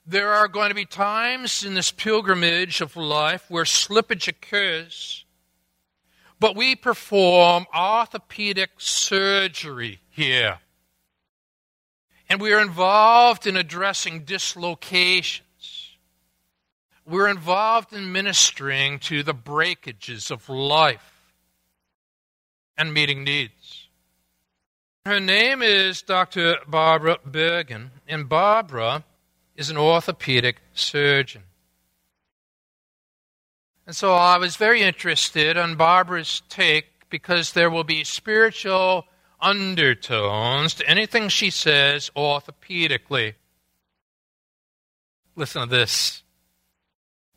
There 0.05 0.33
are 0.33 0.47
going 0.47 0.69
to 0.69 0.75
be 0.75 0.85
times 0.85 1.63
in 1.63 1.75
this 1.75 1.91
pilgrimage 1.91 2.81
of 2.81 2.97
life 2.97 3.45
where 3.49 3.63
slippage 3.63 4.27
occurs, 4.27 5.25
but 6.39 6.55
we 6.55 6.75
perform 6.75 7.65
orthopedic 7.73 8.71
surgery 8.77 10.01
here. 10.09 10.59
And 12.29 12.41
we 12.41 12.53
are 12.53 12.61
involved 12.61 13.45
in 13.45 13.55
addressing 13.57 14.23
dislocations. 14.23 15.43
We're 17.05 17.27
involved 17.27 17.93
in 17.93 18.11
ministering 18.11 18.99
to 18.99 19.23
the 19.23 19.33
breakages 19.33 20.31
of 20.31 20.47
life 20.47 21.33
and 22.77 22.93
meeting 22.93 23.23
needs. 23.23 23.87
Her 25.05 25.19
name 25.19 25.61
is 25.61 26.01
Dr. 26.01 26.57
Barbara 26.65 27.17
Bergin, 27.29 27.89
and 28.07 28.29
Barbara 28.29 29.03
is 29.55 29.69
an 29.69 29.77
orthopedic 29.77 30.61
surgeon. 30.73 31.43
And 33.85 33.95
so 33.95 34.13
I 34.13 34.37
was 34.37 34.55
very 34.55 34.81
interested 34.81 35.57
in 35.57 35.75
Barbara's 35.75 36.41
take 36.47 37.09
because 37.09 37.51
there 37.51 37.69
will 37.69 37.83
be 37.83 38.05
spiritual 38.05 39.05
undertones 39.43 40.73
to 40.75 40.89
anything 40.89 41.29
she 41.29 41.49
says 41.49 42.09
orthopedically. 42.15 43.35
Listen 45.35 45.63
to 45.63 45.67
this. 45.67 46.23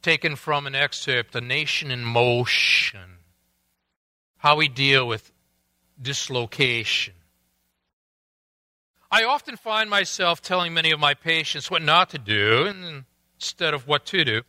Taken 0.01 0.37
from 0.37 0.67
an 0.67 0.75
excerpt, 0.75 1.35
A 1.35 1.41
Nation 1.41 1.91
in 1.91 2.05
Motion. 2.05 3.19
How 4.39 4.57
we 4.57 4.69
deal 4.69 5.07
with 5.07 5.33
dislocation. 6.01 7.15
I 9.11 9.25
often 9.25 9.57
find 9.57 9.91
myself 9.91 10.41
telling 10.43 10.75
many 10.75 10.91
of 10.91 11.01
my 11.01 11.15
patients 11.15 11.71
what 11.71 11.83
not 11.83 12.11
to 12.11 12.19
do 12.19 12.73
instead 13.39 13.75
of 13.75 13.87
what 13.87 14.05
to 14.07 14.25
do. 14.25 14.43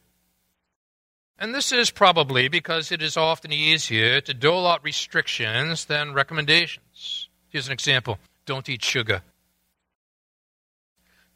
And 1.39 1.53
this 1.53 1.71
is 1.71 1.91
probably 1.91 2.47
because 2.47 2.91
it 2.91 3.01
is 3.01 3.15
often 3.15 3.51
easier 3.53 4.19
to 4.21 4.33
dole 4.33 4.65
out 4.67 4.83
restrictions 4.83 5.85
than 5.85 6.13
recommendations. 6.13 6.86
Here's 7.49 7.67
an 7.67 7.73
example 7.73 8.19
don't 8.45 8.67
eat 8.69 8.83
sugar. 8.83 9.21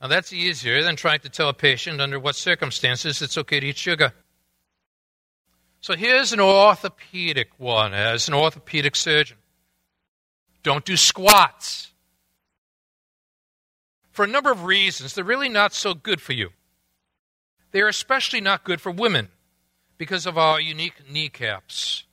Now, 0.01 0.07
that's 0.07 0.33
easier 0.33 0.81
than 0.81 0.95
trying 0.95 1.19
to 1.19 1.29
tell 1.29 1.49
a 1.49 1.53
patient 1.53 2.01
under 2.01 2.19
what 2.19 2.35
circumstances 2.35 3.21
it's 3.21 3.37
okay 3.37 3.59
to 3.59 3.67
eat 3.67 3.77
sugar. 3.77 4.13
So 5.79 5.95
here's 5.95 6.33
an 6.33 6.39
orthopedic 6.39 7.49
one 7.57 7.93
as 7.93 8.27
an 8.27 8.33
orthopedic 8.33 8.95
surgeon. 8.95 9.37
Don't 10.63 10.85
do 10.85 10.97
squats. 10.97 11.91
For 14.11 14.25
a 14.25 14.27
number 14.27 14.51
of 14.51 14.63
reasons, 14.63 15.13
they're 15.13 15.23
really 15.23 15.49
not 15.49 15.73
so 15.73 15.93
good 15.93 16.21
for 16.21 16.33
you. 16.33 16.49
They 17.71 17.81
are 17.81 17.87
especially 17.87 18.41
not 18.41 18.63
good 18.63 18.81
for 18.81 18.91
women 18.91 19.29
because 19.97 20.25
of 20.25 20.37
our 20.37 20.59
unique 20.59 21.09
kneecaps. 21.09 22.03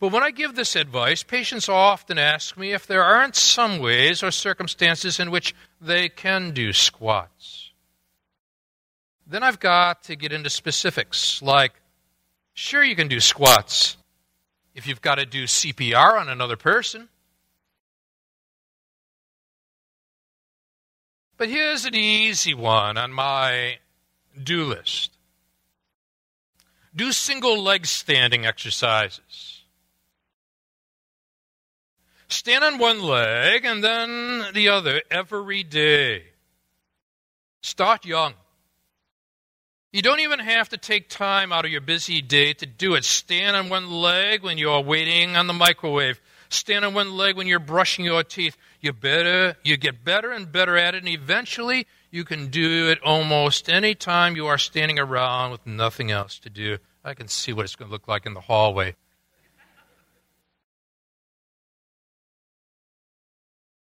But 0.00 0.12
when 0.12 0.22
I 0.22 0.30
give 0.30 0.54
this 0.54 0.76
advice, 0.76 1.22
patients 1.22 1.68
often 1.68 2.18
ask 2.18 2.56
me 2.56 2.72
if 2.72 2.86
there 2.86 3.04
aren't 3.04 3.36
some 3.36 3.78
ways 3.78 4.22
or 4.22 4.30
circumstances 4.30 5.20
in 5.20 5.30
which 5.30 5.54
they 5.78 6.08
can 6.08 6.52
do 6.52 6.72
squats. 6.72 7.70
Then 9.26 9.42
I've 9.42 9.60
got 9.60 10.04
to 10.04 10.16
get 10.16 10.32
into 10.32 10.48
specifics 10.48 11.42
like, 11.42 11.74
sure, 12.54 12.82
you 12.82 12.96
can 12.96 13.08
do 13.08 13.20
squats 13.20 13.98
if 14.74 14.86
you've 14.86 15.02
got 15.02 15.16
to 15.16 15.26
do 15.26 15.44
CPR 15.44 16.18
on 16.18 16.30
another 16.30 16.56
person. 16.56 17.10
But 21.36 21.50
here's 21.50 21.84
an 21.84 21.94
easy 21.94 22.54
one 22.54 22.96
on 22.96 23.12
my 23.12 23.78
do 24.42 24.64
list 24.64 25.12
do 26.94 27.12
single 27.12 27.62
leg 27.62 27.86
standing 27.86 28.46
exercises. 28.46 29.59
Stand 32.32 32.62
on 32.62 32.78
one 32.78 33.02
leg 33.02 33.64
and 33.64 33.82
then 33.82 34.52
the 34.54 34.68
other 34.68 35.02
every 35.10 35.62
day. 35.62 36.22
Start 37.62 38.04
young. 38.04 38.34
You 39.92 40.02
don't 40.02 40.20
even 40.20 40.38
have 40.38 40.68
to 40.68 40.76
take 40.76 41.08
time 41.08 41.52
out 41.52 41.64
of 41.64 41.72
your 41.72 41.80
busy 41.80 42.22
day 42.22 42.52
to 42.54 42.66
do 42.66 42.94
it. 42.94 43.04
Stand 43.04 43.56
on 43.56 43.68
one 43.68 43.90
leg 43.90 44.44
when 44.44 44.56
you're 44.56 44.80
waiting 44.80 45.34
on 45.34 45.48
the 45.48 45.52
microwave. 45.52 46.20
Stand 46.48 46.84
on 46.84 46.94
one 46.94 47.16
leg 47.16 47.36
when 47.36 47.48
you're 47.48 47.58
brushing 47.58 48.04
your 48.04 48.22
teeth. 48.22 48.56
You 48.80 48.92
better 48.92 49.56
you 49.64 49.76
get 49.76 50.04
better 50.04 50.30
and 50.30 50.50
better 50.50 50.76
at 50.76 50.94
it 50.94 50.98
and 50.98 51.08
eventually 51.08 51.88
you 52.12 52.24
can 52.24 52.46
do 52.48 52.88
it 52.88 53.02
almost 53.02 53.68
any 53.68 53.96
time 53.96 54.36
you 54.36 54.46
are 54.46 54.58
standing 54.58 55.00
around 55.00 55.50
with 55.50 55.66
nothing 55.66 56.12
else 56.12 56.38
to 56.40 56.50
do. 56.50 56.78
I 57.04 57.14
can 57.14 57.26
see 57.26 57.52
what 57.52 57.64
it's 57.64 57.74
going 57.74 57.88
to 57.88 57.92
look 57.92 58.06
like 58.06 58.24
in 58.24 58.34
the 58.34 58.40
hallway. 58.40 58.94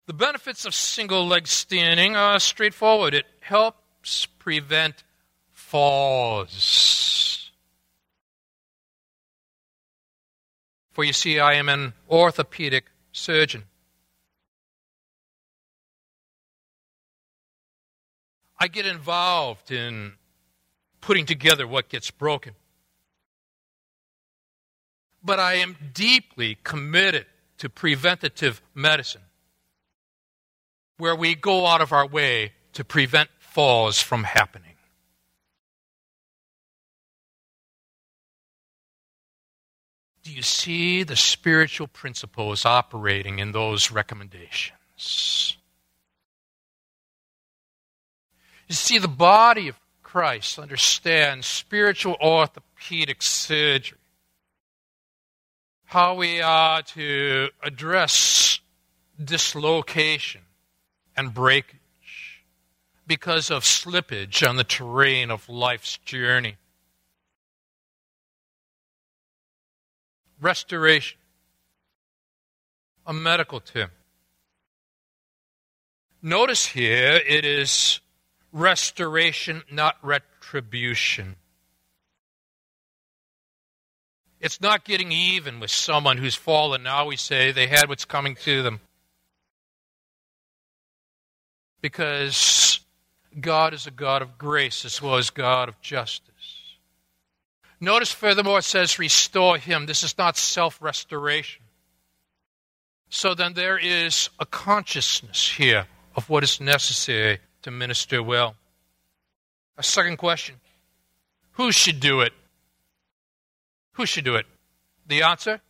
The 0.09 0.14
benefits 0.14 0.64
of 0.64 0.75
single 0.75 1.27
leg 1.27 1.47
standing 1.47 2.16
are 2.16 2.40
straightforward. 2.40 3.12
It 3.12 3.27
helps 3.40 4.25
prevent 4.25 5.05
falls. 5.53 7.51
For 10.92 11.05
you 11.05 11.12
see, 11.12 11.38
I 11.38 11.53
am 11.53 11.68
an 11.68 11.92
orthopedic 12.09 12.87
surgeon. 13.12 13.64
I 18.59 18.68
get 18.68 18.87
involved 18.87 19.71
in 19.71 20.14
putting 21.03 21.27
together 21.27 21.66
what 21.66 21.90
gets 21.90 22.11
broken. 22.11 22.55
But 25.23 25.38
I 25.38 25.57
am 25.57 25.77
deeply 25.92 26.57
committed 26.64 27.27
to 27.59 27.68
preventative 27.68 28.62
medicine, 28.75 29.27
where 30.98 31.16
we 31.16 31.34
go 31.34 31.66
out 31.66 31.80
of 31.80 31.92
our 31.92 32.06
way 32.06 32.52
to 32.74 32.84
prevent 32.84 33.30
falls 33.38 34.00
from 34.00 34.24
happening. 34.24 34.74
Do 40.22 40.32
you 40.32 40.42
see 40.42 41.04
the 41.04 41.16
spiritual 41.16 41.87
principles 41.87 42.66
operating 42.66 43.38
in 43.38 43.52
those 43.52 43.90
recommendations? 43.90 45.56
You 48.66 48.74
see, 48.74 48.98
the 48.98 49.08
body 49.08 49.68
of 49.68 49.80
Christ 50.02 50.58
understands 50.58 51.46
spiritual 51.46 52.16
orthopedic 52.20 53.22
surgery. 53.22 53.98
How 55.87 56.16
we 56.16 56.42
are 56.42 56.82
to 56.82 57.48
address 57.62 58.61
dislocation 59.22 60.42
and 61.18 61.35
breakage 61.35 62.44
because 63.04 63.50
of 63.50 63.64
slippage 63.64 64.48
on 64.48 64.54
the 64.54 64.62
terrain 64.62 65.33
of 65.33 65.48
life's 65.48 65.98
journey. 65.98 66.57
Restoration, 70.40 71.18
a 73.04 73.12
medical 73.12 73.59
term. 73.59 73.90
Notice 76.22 76.66
here 76.66 77.20
it 77.26 77.44
is 77.44 78.00
restoration, 78.52 79.64
not 79.72 79.96
retribution. 80.02 81.35
It's 84.40 84.61
not 84.61 84.85
getting 84.85 85.11
even 85.11 85.59
with 85.59 85.72
someone 85.72 86.18
who's 86.18 86.37
fallen. 86.37 86.85
Now 86.85 87.07
we 87.07 87.16
say 87.16 87.50
they 87.50 87.66
had 87.66 87.88
what's 87.88 88.04
coming 88.04 88.37
to 88.42 88.62
them. 88.62 88.81
Because 91.80 92.80
God 93.40 93.74
is 93.74 93.86
a 93.86 93.90
God 93.90 94.22
of 94.22 94.38
grace 94.38 94.84
as 94.84 95.00
well 95.00 95.16
as 95.16 95.30
God 95.30 95.68
of 95.68 95.80
justice. 95.80 96.28
Notice, 97.80 98.10
furthermore, 98.10 98.58
it 98.58 98.64
says, 98.64 98.98
restore 98.98 99.56
him. 99.56 99.86
This 99.86 100.02
is 100.02 100.18
not 100.18 100.36
self 100.36 100.82
restoration. 100.82 101.62
So 103.08 103.34
then 103.34 103.54
there 103.54 103.78
is 103.78 104.30
a 104.38 104.46
consciousness 104.46 105.50
here 105.50 105.86
of 106.16 106.28
what 106.28 106.42
is 106.42 106.60
necessary 106.60 107.38
to 107.62 107.70
minister 107.70 108.22
well. 108.22 108.56
A 109.76 109.82
second 109.82 110.16
question 110.16 110.56
Who 111.52 111.72
should 111.72 112.00
do 112.00 112.20
it? 112.20 112.32
Who 113.92 114.06
should 114.06 114.24
do 114.24 114.36
it? 114.36 114.46
The 115.06 115.22
answer? 115.22 115.60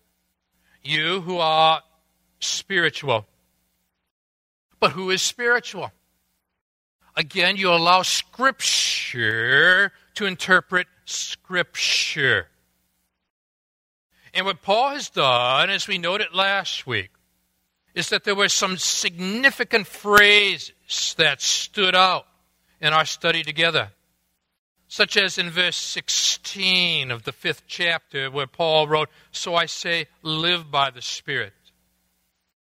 You 0.82 1.20
who 1.20 1.38
are 1.38 1.82
spiritual. 2.40 3.26
But 4.80 4.92
who 4.92 5.10
is 5.10 5.22
spiritual? 5.22 5.92
Again, 7.18 7.56
you 7.56 7.70
allow 7.70 8.02
Scripture 8.02 9.90
to 10.14 10.24
interpret 10.24 10.86
Scripture. 11.04 12.46
And 14.32 14.46
what 14.46 14.62
Paul 14.62 14.90
has 14.90 15.10
done, 15.10 15.68
as 15.68 15.88
we 15.88 15.98
noted 15.98 16.28
last 16.32 16.86
week, 16.86 17.10
is 17.92 18.10
that 18.10 18.22
there 18.22 18.36
were 18.36 18.48
some 18.48 18.76
significant 18.76 19.88
phrases 19.88 21.14
that 21.18 21.42
stood 21.42 21.96
out 21.96 22.28
in 22.80 22.92
our 22.92 23.04
study 23.04 23.42
together, 23.42 23.90
such 24.86 25.16
as 25.16 25.38
in 25.38 25.50
verse 25.50 25.76
16 25.76 27.10
of 27.10 27.24
the 27.24 27.32
fifth 27.32 27.64
chapter, 27.66 28.30
where 28.30 28.46
Paul 28.46 28.86
wrote, 28.86 29.08
So 29.32 29.56
I 29.56 29.66
say, 29.66 30.06
live 30.22 30.70
by 30.70 30.90
the 30.90 31.02
Spirit. 31.02 31.52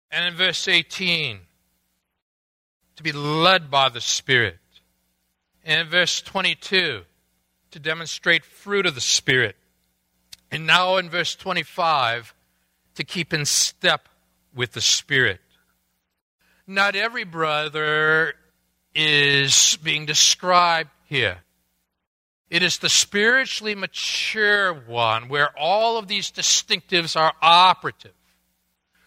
And 0.10 0.26
in 0.26 0.34
verse 0.34 0.68
18, 0.68 1.42
to 2.98 3.04
be 3.04 3.12
led 3.12 3.72
by 3.72 3.90
the 3.90 4.02
Spirit. 4.02 4.58
And 5.64 5.82
in 5.82 5.88
verse 5.88 6.22
22, 6.22 7.04
to 7.72 7.80
demonstrate 7.80 8.44
fruit 8.44 8.86
of 8.86 8.96
the 8.96 9.02
Spirit. 9.02 9.56
And 10.52 10.68
now 10.68 10.98
in 10.98 11.10
verse 11.10 11.36
25, 11.36 12.34
to 12.96 13.04
keep 13.04 13.34
in 13.34 13.46
step 13.46 14.10
with 14.54 14.74
the 14.74 14.82
Spirit. 14.82 15.40
Not 16.66 16.96
every 16.96 17.24
brother 17.24 18.34
is 18.96 19.78
being 19.84 20.06
described 20.06 20.90
here. 21.06 21.38
It 22.50 22.64
is 22.64 22.80
the 22.80 22.90
spiritually 22.90 23.76
mature 23.76 24.74
one 24.74 25.28
where 25.28 25.58
all 25.58 25.98
of 25.98 26.08
these 26.08 26.32
distinctives 26.32 27.20
are 27.20 27.34
operative, 27.42 28.14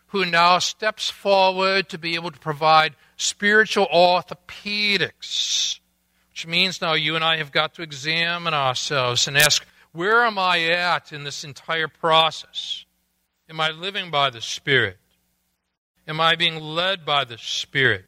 who 0.09 0.25
now 0.25 0.59
steps 0.59 1.09
forward 1.09 1.89
to 1.89 1.99
be 1.99 2.15
able 2.15 2.31
to 2.31 2.39
provide 2.39 2.95
spiritual 3.21 3.87
orthopedics, 3.93 5.79
which 6.31 6.47
means 6.47 6.81
now 6.81 6.95
you 6.95 7.17
and 7.17 7.25
I 7.25 7.37
have 7.37 7.53
got 7.53 7.75
to 7.75 7.83
examine 7.83 8.55
ourselves 8.55 9.29
and 9.29 9.37
ask, 9.37 9.65
where 9.93 10.25
am 10.25 10.39
I 10.39 10.63
at 10.69 11.13
in 11.13 11.25
this 11.25 11.45
entire 11.45 11.89
process? 11.89 12.87
Am 13.51 13.61
I 13.61 13.71
living 13.71 14.11
by 14.11 14.31
the 14.31 14.41
Spirit? 14.41 14.97
Am 16.09 16.19
I 16.19 16.35
being 16.35 16.61
led 16.61 17.05
by 17.05 17.25
the 17.25 17.37
Spirit? 17.37 18.07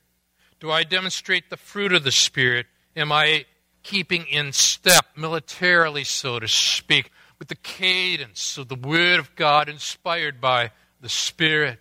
Do 0.61 0.70
I 0.70 0.83
demonstrate 0.83 1.51
the 1.51 1.59
fruit 1.59 1.92
of 1.92 2.05
the 2.05 2.12
Spirit? 2.12 2.66
Am 2.96 3.12
I 3.12 3.44
keeping 3.83 4.25
in 4.27 4.53
step, 4.53 5.05
militarily, 5.14 6.05
so 6.05 6.38
to 6.38 6.48
speak, 6.48 7.11
with 7.38 7.48
the 7.48 7.57
cadence 7.57 8.57
of 8.57 8.68
the 8.68 8.77
Word 8.77 9.18
of 9.18 9.35
God 9.37 9.68
inspired 9.68 10.40
by 10.40 10.70
the 11.03 11.11
Spirit? 11.11 11.81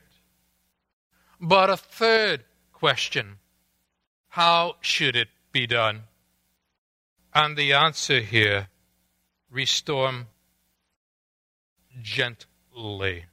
But 1.40 1.70
a 1.70 1.78
third 1.78 2.44
question 2.82 3.38
how 4.30 4.76
should 4.82 5.16
it 5.16 5.28
be 5.52 5.68
done? 5.68 6.04
And 7.32 7.56
the 7.56 7.74
answer 7.74 8.22
here 8.22 8.70
restore 9.52 10.26
gently. 12.02 13.26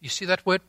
You 0.00 0.08
see 0.08 0.24
that 0.24 0.44
word? 0.44 0.62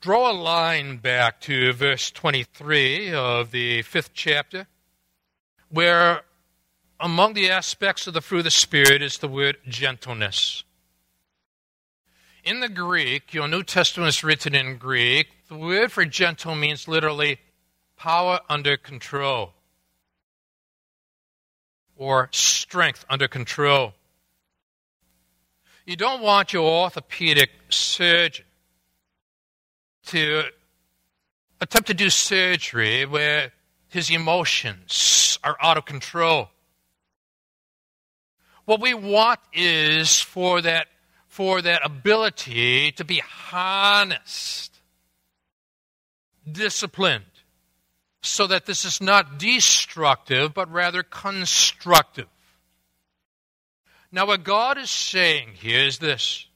Draw 0.00 0.30
a 0.30 0.32
line 0.32 0.96
back 0.96 1.40
to 1.42 1.74
verse 1.74 2.10
23 2.10 3.12
of 3.12 3.50
the 3.50 3.82
fifth 3.82 4.14
chapter, 4.14 4.66
where 5.68 6.22
among 6.98 7.34
the 7.34 7.50
aspects 7.50 8.06
of 8.06 8.14
the 8.14 8.22
fruit 8.22 8.38
of 8.38 8.44
the 8.44 8.50
Spirit 8.50 9.02
is 9.02 9.18
the 9.18 9.28
word 9.28 9.58
gentleness. 9.68 10.64
In 12.44 12.58
the 12.58 12.68
Greek, 12.68 13.32
your 13.32 13.46
New 13.46 13.62
Testament 13.62 14.08
is 14.08 14.24
written 14.24 14.52
in 14.52 14.76
Greek. 14.76 15.28
The 15.48 15.56
word 15.56 15.92
for 15.92 16.04
gentle 16.04 16.56
means 16.56 16.88
literally 16.88 17.38
power 17.96 18.40
under 18.48 18.76
control 18.76 19.52
or 21.96 22.28
strength 22.32 23.04
under 23.08 23.28
control. 23.28 23.94
You 25.86 25.94
don't 25.94 26.20
want 26.20 26.52
your 26.52 26.68
orthopedic 26.68 27.50
surgeon 27.68 28.44
to 30.06 30.42
attempt 31.60 31.86
to 31.86 31.94
do 31.94 32.10
surgery 32.10 33.06
where 33.06 33.52
his 33.88 34.10
emotions 34.10 35.38
are 35.44 35.56
out 35.62 35.76
of 35.76 35.84
control. 35.84 36.48
What 38.64 38.80
we 38.80 38.94
want 38.94 39.38
is 39.52 40.20
for 40.20 40.60
that, 40.60 40.88
for 41.32 41.62
that 41.62 41.80
ability 41.82 42.92
to 42.92 43.06
be 43.06 43.22
harnessed, 43.26 44.78
disciplined, 46.50 47.24
so 48.20 48.46
that 48.46 48.66
this 48.66 48.84
is 48.84 49.00
not 49.00 49.38
destructive, 49.38 50.52
but 50.52 50.70
rather 50.70 51.02
constructive. 51.02 52.26
Now, 54.12 54.26
what 54.26 54.44
God 54.44 54.76
is 54.76 54.90
saying 54.90 55.52
here 55.54 55.86
is 55.86 55.96
this 56.00 56.48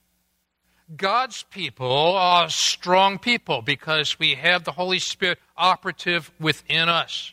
God's 0.94 1.42
people 1.44 2.14
are 2.14 2.50
strong 2.50 3.18
people 3.18 3.62
because 3.62 4.18
we 4.18 4.34
have 4.34 4.64
the 4.64 4.72
Holy 4.72 4.98
Spirit 4.98 5.38
operative 5.56 6.30
within 6.38 6.90
us. 6.90 7.32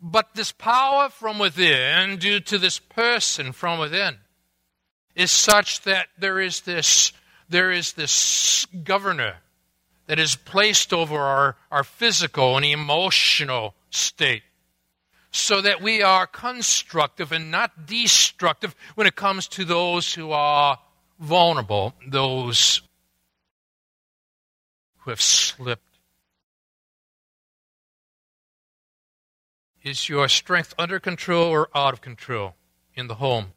But 0.00 0.34
this 0.34 0.52
power 0.52 1.08
from 1.08 1.38
within, 1.38 2.18
due 2.18 2.40
to 2.40 2.58
this 2.58 2.78
person 2.78 3.52
from 3.52 3.78
within, 3.78 4.18
is 5.14 5.30
such 5.30 5.82
that 5.82 6.08
there 6.18 6.38
is 6.40 6.60
this, 6.62 7.12
there 7.48 7.70
is 7.70 7.94
this 7.94 8.66
governor 8.84 9.36
that 10.06 10.18
is 10.18 10.36
placed 10.36 10.92
over 10.92 11.18
our, 11.18 11.56
our 11.70 11.84
physical 11.84 12.56
and 12.56 12.64
emotional 12.64 13.74
state 13.90 14.42
so 15.30 15.60
that 15.60 15.82
we 15.82 16.02
are 16.02 16.26
constructive 16.26 17.32
and 17.32 17.50
not 17.50 17.86
destructive 17.86 18.74
when 18.94 19.06
it 19.06 19.16
comes 19.16 19.48
to 19.48 19.64
those 19.64 20.14
who 20.14 20.30
are 20.30 20.78
vulnerable, 21.18 21.94
those 22.08 22.80
who 24.98 25.10
have 25.10 25.20
slipped. 25.20 25.95
Is 29.86 30.08
your 30.08 30.26
strength 30.26 30.74
under 30.76 30.98
control 30.98 31.44
or 31.48 31.68
out 31.72 31.92
of 31.92 32.00
control 32.00 32.56
in 32.96 33.06
the 33.06 33.14
home? 33.14 33.52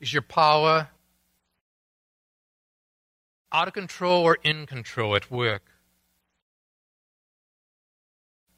Is 0.00 0.12
your 0.12 0.20
power 0.20 0.90
out 3.50 3.68
of 3.68 3.72
control 3.72 4.22
or 4.22 4.36
in 4.42 4.66
control 4.66 5.16
at 5.16 5.30
work? 5.30 5.62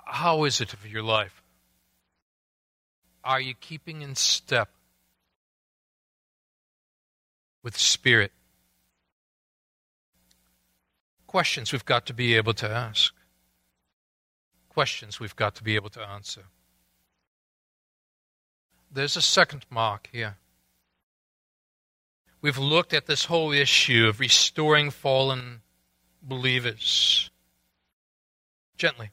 How 0.05 0.43
is 0.43 0.61
it 0.61 0.71
for 0.71 0.89
your 0.89 1.05
life? 1.05 1.41
Are 3.23 3.41
you 3.41 3.55
keeping 3.55 4.03
in 4.03 4.17
step 4.17 4.71
with 7.63 7.79
Spirit? 7.79 8.33
Questions 11.29 11.71
we've 11.71 11.85
got 11.85 12.07
to 12.07 12.13
be 12.13 12.35
able 12.35 12.55
to 12.55 12.69
ask. 12.69 13.15
Questions 14.79 15.19
we've 15.19 15.35
got 15.35 15.57
to 15.57 15.65
be 15.65 15.75
able 15.75 15.91
to 15.91 16.01
answer. 16.01 16.45
There's 18.93 19.17
a 19.17 19.21
second 19.21 19.67
mark 19.71 20.09
here. 20.13 20.37
We've 22.41 22.59
looked 22.59 22.95
at 22.95 23.07
this 23.07 23.25
whole 23.25 23.51
issue 23.51 24.07
of 24.07 24.21
restoring 24.21 24.91
fallen 24.91 25.63
believers 26.23 27.29
gently. 28.77 29.11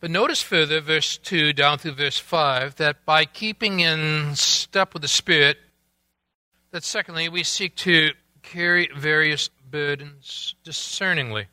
But 0.00 0.10
notice 0.10 0.40
further, 0.40 0.80
verse 0.80 1.18
2 1.18 1.52
down 1.52 1.76
through 1.76 1.92
verse 1.92 2.18
5, 2.18 2.76
that 2.76 3.04
by 3.04 3.26
keeping 3.26 3.80
in 3.80 4.34
step 4.34 4.94
with 4.94 5.02
the 5.02 5.08
Spirit, 5.08 5.58
that 6.70 6.84
secondly, 6.84 7.28
we 7.28 7.42
seek 7.42 7.76
to 7.76 8.12
carry 8.40 8.88
various 8.96 9.50
burdens 9.70 10.54
discerningly. 10.64 11.48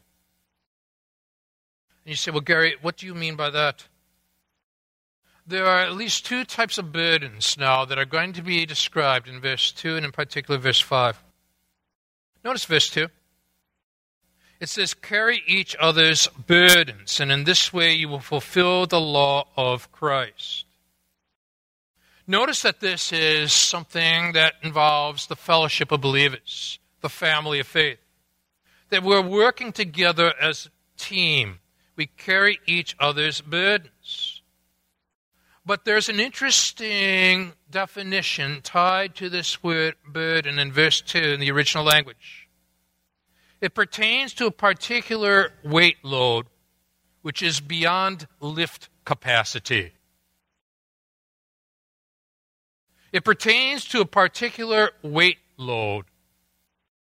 And 2.07 2.11
you 2.11 2.15
say, 2.15 2.31
well, 2.31 2.41
Gary, 2.41 2.75
what 2.81 2.97
do 2.97 3.05
you 3.05 3.13
mean 3.13 3.35
by 3.35 3.51
that? 3.51 3.85
there 5.47 5.65
are 5.65 5.79
at 5.79 5.93
least 5.93 6.25
two 6.25 6.43
types 6.43 6.77
of 6.77 6.91
burdens 6.91 7.57
now 7.57 7.85
that 7.85 7.97
are 7.97 8.05
going 8.05 8.33
to 8.33 8.41
be 8.41 8.65
described 8.65 9.29
in 9.29 9.39
verse 9.39 9.71
2 9.71 9.95
and 9.95 10.05
in 10.05 10.11
particular 10.11 10.59
verse 10.59 10.81
5. 10.81 11.23
Notice 12.43 12.65
verse 12.65 12.89
2. 12.89 13.07
It 14.59 14.67
says, 14.67 14.93
Carry 14.93 15.41
each 15.47 15.75
other's 15.79 16.27
burdens, 16.27 17.21
and 17.21 17.31
in 17.31 17.45
this 17.45 17.71
way 17.71 17.93
you 17.93 18.09
will 18.09 18.19
fulfill 18.19 18.87
the 18.87 18.99
law 18.99 19.47
of 19.55 19.89
Christ. 19.91 20.65
Notice 22.25 22.63
that 22.63 22.81
this 22.81 23.13
is 23.13 23.53
something 23.53 24.33
that 24.33 24.55
involves 24.61 25.27
the 25.27 25.35
fellowship 25.37 25.93
of 25.93 26.01
believers, 26.01 26.77
the 26.99 27.09
family 27.09 27.61
of 27.61 27.67
faith. 27.67 27.99
That 28.89 29.03
we're 29.03 29.21
working 29.21 29.71
together 29.71 30.33
as 30.41 30.65
a 30.65 30.99
team 30.99 31.59
we 31.97 32.05
carry 32.05 32.59
each 32.65 32.95
other's 32.99 33.41
burdens. 33.41 34.41
But 35.65 35.83
there's 35.83 36.07
an 36.07 36.21
interesting 36.21 37.51
definition 37.69 38.61
tied 38.61 39.15
to 39.15 39.29
this 39.29 39.61
word 39.61 39.95
burden 40.07 40.59
in 40.59 40.71
verse 40.71 41.01
2 41.01 41.17
in 41.19 41.39
the 41.41 41.51
original 41.51 41.83
language. 41.83 42.47
It 43.59 43.73
pertains 43.73 44.33
to 44.35 44.45
a 44.45 44.51
particular 44.51 45.51
weight 45.65 45.97
load 46.03 46.45
which 47.21 47.41
is 47.41 47.59
beyond 47.59 48.27
lift 48.39 48.87
capacity. 49.03 49.91
It 53.11 53.25
pertains 53.25 53.83
to 53.85 53.99
a 53.99 54.05
particular 54.05 54.91
weight 55.01 55.39
load 55.57 56.05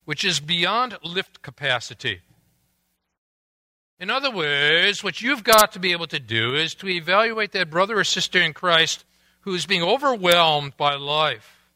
which 0.05 0.25
is 0.25 0.39
beyond 0.39 0.99
lift 1.03 1.43
capacity. 1.43 2.21
In 4.03 4.11
other 4.11 4.33
words, 4.33 5.05
what 5.05 5.23
you've 5.23 5.45
got 5.45 5.71
to 5.73 5.79
be 5.79 5.93
able 5.93 6.09
to 6.09 6.19
do 6.19 6.57
is 6.57 6.75
to 6.75 6.88
evaluate 6.88 7.53
that 7.53 7.71
brother 7.71 8.01
or 8.01 8.03
sister 8.03 8.41
in 8.41 8.53
Christ 8.53 9.05
who 9.43 9.55
is 9.55 9.65
being 9.65 9.85
overwhelmed 9.85 10.77
by 10.77 10.97
life. 10.97 11.69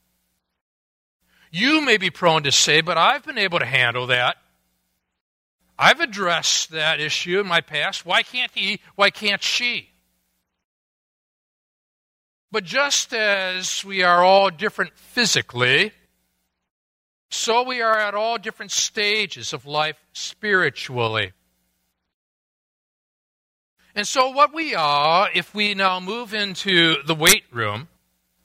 You 1.53 1.83
may 1.83 1.99
be 1.99 2.11
prone 2.11 2.43
to 2.43 2.51
say, 2.51 2.81
but 2.81 2.99
I've 2.99 3.25
been 3.25 3.39
able 3.39 3.61
to 3.61 3.65
handle 3.65 4.09
that. 4.09 4.39
I've 5.79 6.01
addressed 6.01 6.73
that 6.73 6.99
issue 6.99 7.39
in 7.39 7.47
my 7.47 7.61
past. 7.61 8.05
Why 8.05 8.25
can't 8.25 8.51
he? 8.53 8.81
Why 8.97 9.11
can't 9.11 9.41
she? 9.41 9.91
But 12.51 12.65
just 12.65 13.15
as 13.15 13.85
we 13.85 14.03
are 14.03 14.25
all 14.25 14.51
different 14.51 14.99
physically, 14.99 15.93
so 17.31 17.62
we 17.62 17.83
are 17.83 17.97
at 17.97 18.17
all 18.17 18.37
different 18.37 18.73
stages 18.73 19.53
of 19.53 19.65
life 19.65 20.03
spiritually. 20.12 21.33
And 23.97 24.07
so, 24.07 24.29
what 24.29 24.53
we 24.53 24.75
are, 24.75 25.31
if 25.35 25.55
we 25.55 25.73
now 25.73 26.01
move 26.01 26.35
into 26.35 27.03
the 27.05 27.15
weight 27.15 27.45
room, 27.51 27.89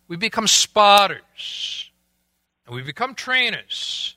we 0.07 0.15
become 0.15 0.47
spotters 0.47 1.91
and 2.65 2.73
we 2.73 2.81
become 2.81 3.15
trainers. 3.15 4.15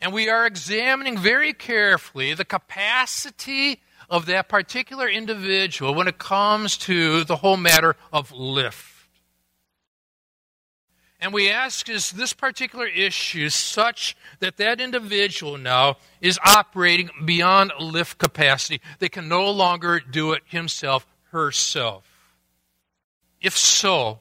And 0.00 0.12
we 0.12 0.28
are 0.28 0.46
examining 0.46 1.18
very 1.18 1.52
carefully 1.52 2.34
the 2.34 2.44
capacity 2.44 3.80
of 4.08 4.26
that 4.26 4.48
particular 4.48 5.08
individual 5.08 5.92
when 5.92 6.06
it 6.06 6.18
comes 6.18 6.76
to 6.78 7.24
the 7.24 7.34
whole 7.34 7.56
matter 7.56 7.96
of 8.12 8.30
lift. 8.30 8.97
And 11.20 11.32
we 11.32 11.50
ask, 11.50 11.88
is 11.88 12.12
this 12.12 12.32
particular 12.32 12.86
issue 12.86 13.48
such 13.48 14.16
that 14.38 14.56
that 14.58 14.80
individual 14.80 15.58
now 15.58 15.96
is 16.20 16.38
operating 16.44 17.10
beyond 17.24 17.72
lift 17.80 18.18
capacity? 18.18 18.80
They 19.00 19.08
can 19.08 19.28
no 19.28 19.50
longer 19.50 19.98
do 19.98 20.32
it 20.32 20.42
himself, 20.46 21.06
herself. 21.32 22.04
If 23.40 23.56
so, 23.56 24.20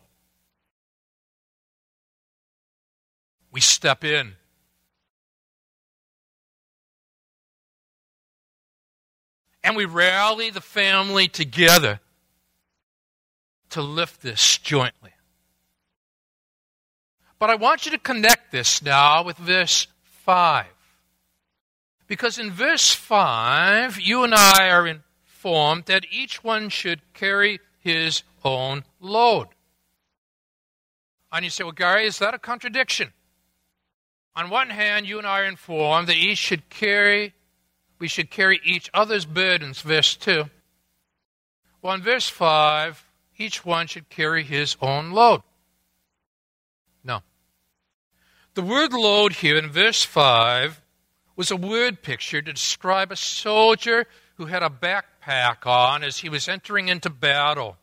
we 3.52 3.62
step 3.62 4.04
in. 4.04 4.34
And 9.64 9.76
we 9.76 9.86
rally 9.86 10.50
the 10.50 10.62
family 10.62 11.28
together 11.28 12.00
to 13.72 13.82
lift 13.82 14.22
this 14.22 14.58
jointly. 14.58 15.12
But 17.40 17.50
I 17.50 17.56
want 17.56 17.86
you 17.86 17.92
to 17.92 18.00
connect 18.00 18.52
this 18.52 18.82
now 18.82 19.24
with 19.24 19.38
verse 19.38 19.88
5. 20.04 20.66
Because 22.08 22.40
in 22.40 22.52
verse 22.52 22.94
5, 22.94 24.00
you 24.00 24.24
and 24.24 24.34
I 24.34 24.70
are 24.70 24.88
informed 24.88 25.86
that 25.86 26.06
each 26.10 26.44
one 26.44 26.70
should 26.70 27.02
carry 27.14 27.60
his 27.80 28.24
own 28.44 28.84
load. 29.00 29.48
And 31.32 31.44
you 31.44 31.52
say, 31.52 31.64
well, 31.64 31.74
Gary, 31.74 32.06
is 32.06 32.20
that 32.20 32.34
a 32.34 32.40
contradiction? 32.40 33.12
On 34.36 34.50
one 34.50 34.70
hand, 34.70 35.08
you 35.08 35.18
and 35.18 35.28
I 35.28 35.42
are 35.42 35.46
informed 35.46 36.08
that 36.08 36.16
each 36.16 36.38
should 36.38 36.70
carry, 36.70 37.34
we 38.00 38.08
should 38.08 38.30
carry 38.30 38.62
each 38.64 38.90
other's 38.94 39.26
burdens, 39.26 39.82
verse 39.82 40.16
2. 40.16 40.46
Well, 41.82 41.96
in 41.96 42.02
verse 42.02 42.30
5, 42.30 43.04
each 43.38 43.66
one 43.66 43.88
should 43.88 44.10
carry 44.10 44.44
his 44.44 44.78
own 44.82 45.12
load. 45.12 45.42
The 48.58 48.64
word 48.64 48.92
load 48.92 49.34
here 49.34 49.56
in 49.56 49.70
verse 49.70 50.04
5 50.04 50.82
was 51.36 51.52
a 51.52 51.56
word 51.56 52.02
picture 52.02 52.42
to 52.42 52.52
describe 52.52 53.12
a 53.12 53.16
soldier 53.16 54.08
who 54.38 54.48
had 54.48 54.64
a 54.64 54.70
backpack 54.70 55.68
on 55.68 56.04
as 56.04 56.18
he 56.18 56.30
was 56.30 56.48
entering 56.48 56.88
into 56.88 57.12
battle. 57.12 57.78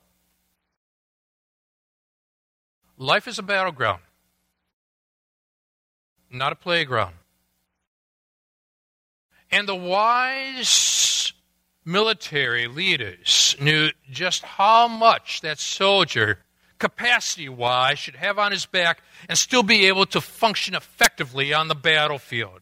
Life 2.99 3.29
is 3.29 3.39
a 3.39 3.43
battleground, 3.45 4.03
not 6.29 6.51
a 6.51 6.57
playground. 6.57 7.15
And 9.53 9.69
the 9.69 9.77
wise 9.77 11.33
military 11.85 12.67
leaders 12.67 13.55
knew 13.61 13.91
just 14.11 14.43
how 14.43 14.89
much 14.89 15.41
that 15.43 15.61
soldier 15.61 16.44
capacity 16.79 17.49
wise, 17.49 17.99
should 17.99 18.17
have 18.17 18.39
on 18.39 18.53
his 18.53 18.67
back 18.67 19.03
and 19.29 19.39
still 19.39 19.63
be 19.63 19.87
able 19.87 20.07
to 20.07 20.21
function 20.21 20.75
effectively 20.75 21.53
on 21.53 21.69
the 21.69 21.75
battlefield. 21.75 22.61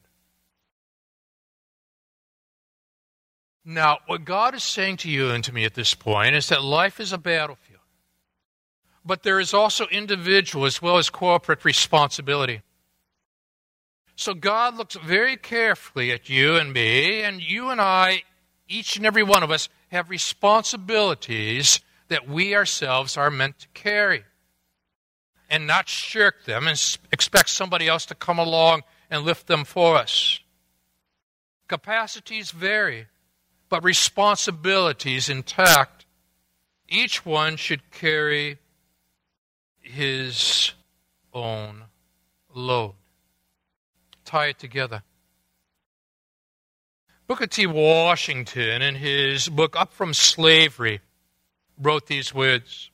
Now, 3.64 3.98
what 4.06 4.24
God 4.24 4.54
is 4.54 4.64
saying 4.64 4.98
to 4.98 5.10
you 5.10 5.30
and 5.30 5.42
to 5.44 5.52
me 5.52 5.64
at 5.64 5.74
this 5.74 5.94
point 5.94 6.34
is 6.34 6.48
that 6.48 6.64
life 6.64 6.98
is 6.98 7.12
a 7.12 7.18
battlefield. 7.18 7.80
But 9.04 9.22
there 9.22 9.40
is 9.40 9.54
also 9.54 9.86
individual 9.86 10.64
as 10.64 10.82
well 10.82 10.98
as 10.98 11.10
corporate 11.10 11.64
responsibility. 11.64 12.62
So 14.16 14.34
God 14.34 14.76
looks 14.76 14.96
very 14.96 15.36
carefully 15.36 16.12
at 16.12 16.28
you 16.28 16.56
and 16.56 16.72
me, 16.72 17.22
and 17.22 17.40
you 17.40 17.70
and 17.70 17.80
I, 17.80 18.22
each 18.68 18.96
and 18.96 19.06
every 19.06 19.22
one 19.22 19.42
of 19.42 19.50
us, 19.50 19.68
have 19.90 20.10
responsibilities 20.10 21.80
that 22.12 22.28
we 22.28 22.54
ourselves 22.54 23.16
are 23.16 23.30
meant 23.30 23.58
to 23.58 23.68
carry 23.68 24.22
and 25.48 25.66
not 25.66 25.88
shirk 25.88 26.44
them 26.44 26.68
and 26.68 26.98
expect 27.10 27.48
somebody 27.48 27.88
else 27.88 28.04
to 28.04 28.14
come 28.14 28.38
along 28.38 28.82
and 29.10 29.24
lift 29.24 29.46
them 29.46 29.64
for 29.64 29.96
us. 29.96 30.40
Capacities 31.68 32.50
vary, 32.50 33.06
but 33.70 33.82
responsibilities 33.82 35.30
intact. 35.30 36.04
Each 36.86 37.24
one 37.24 37.56
should 37.56 37.90
carry 37.90 38.58
his 39.80 40.72
own 41.32 41.84
load. 42.54 42.92
Tie 44.26 44.48
it 44.48 44.58
together. 44.58 45.02
Booker 47.26 47.46
T. 47.46 47.66
Washington, 47.66 48.82
in 48.82 48.96
his 48.96 49.48
book 49.48 49.74
Up 49.76 49.94
from 49.94 50.12
Slavery, 50.12 51.00
wrote 51.82 52.06
these 52.06 52.34
words 52.34 52.90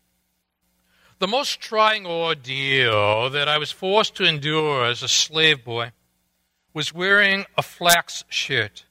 The 1.19 1.29
most 1.29 1.61
trying 1.61 2.07
ordeal 2.07 3.31
that 3.31 3.49
I 3.49 3.59
was 3.59 3.71
forced 3.71 4.15
to 4.17 4.25
endure 4.25 4.85
as 4.85 5.03
a 5.03 5.09
slave 5.09 5.65
boy 5.65 5.93
was 6.73 6.95
wearing 6.95 7.45
a 7.57 7.63
flax 7.63 8.25
shirt. 8.29 8.85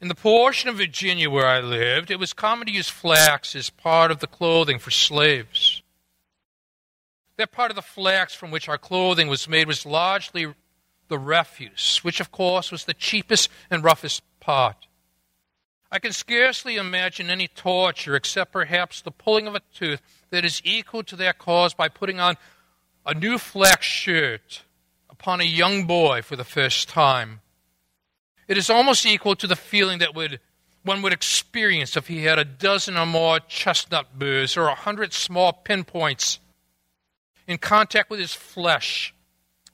In 0.00 0.08
the 0.08 0.14
portion 0.14 0.70
of 0.70 0.76
Virginia 0.76 1.28
where 1.28 1.46
I 1.46 1.60
lived, 1.60 2.10
it 2.10 2.18
was 2.18 2.32
common 2.32 2.66
to 2.66 2.72
use 2.72 2.88
flax 2.88 3.54
as 3.54 3.68
part 3.68 4.10
of 4.10 4.20
the 4.20 4.26
clothing 4.26 4.78
for 4.78 4.90
slaves. 4.90 5.82
That 7.36 7.52
part 7.52 7.70
of 7.70 7.76
the 7.76 7.82
flax 7.82 8.34
from 8.34 8.50
which 8.50 8.68
our 8.68 8.78
clothing 8.78 9.28
was 9.28 9.48
made 9.48 9.66
was 9.66 9.84
largely 9.84 10.54
the 11.08 11.18
refuse, 11.18 11.98
which 12.02 12.20
of 12.20 12.30
course 12.30 12.70
was 12.70 12.84
the 12.84 12.94
cheapest 12.94 13.50
and 13.70 13.84
roughest 13.84 14.22
part. 14.40 14.86
I 15.92 15.98
can 15.98 16.12
scarcely 16.12 16.76
imagine 16.76 17.30
any 17.30 17.48
torture 17.48 18.14
except 18.14 18.52
perhaps 18.52 19.02
the 19.02 19.10
pulling 19.10 19.48
of 19.48 19.56
a 19.56 19.62
tooth 19.74 20.00
that 20.30 20.44
is 20.44 20.62
equal 20.64 21.02
to 21.04 21.16
that 21.16 21.38
caused 21.38 21.76
by 21.76 21.88
putting 21.88 22.20
on 22.20 22.36
a 23.04 23.12
new 23.12 23.38
flax 23.38 23.86
shirt 23.86 24.62
upon 25.08 25.40
a 25.40 25.44
young 25.44 25.86
boy 25.86 26.22
for 26.22 26.36
the 26.36 26.44
first 26.44 26.88
time. 26.88 27.40
It 28.46 28.56
is 28.56 28.70
almost 28.70 29.04
equal 29.04 29.34
to 29.36 29.48
the 29.48 29.56
feeling 29.56 29.98
that 29.98 30.14
would, 30.14 30.38
one 30.84 31.02
would 31.02 31.12
experience 31.12 31.96
if 31.96 32.06
he 32.06 32.24
had 32.24 32.38
a 32.38 32.44
dozen 32.44 32.96
or 32.96 33.06
more 33.06 33.40
chestnut 33.40 34.16
burrs 34.16 34.56
or 34.56 34.68
a 34.68 34.74
hundred 34.76 35.12
small 35.12 35.52
pinpoints 35.52 36.38
in 37.48 37.58
contact 37.58 38.10
with 38.10 38.20
his 38.20 38.34
flesh 38.34 39.12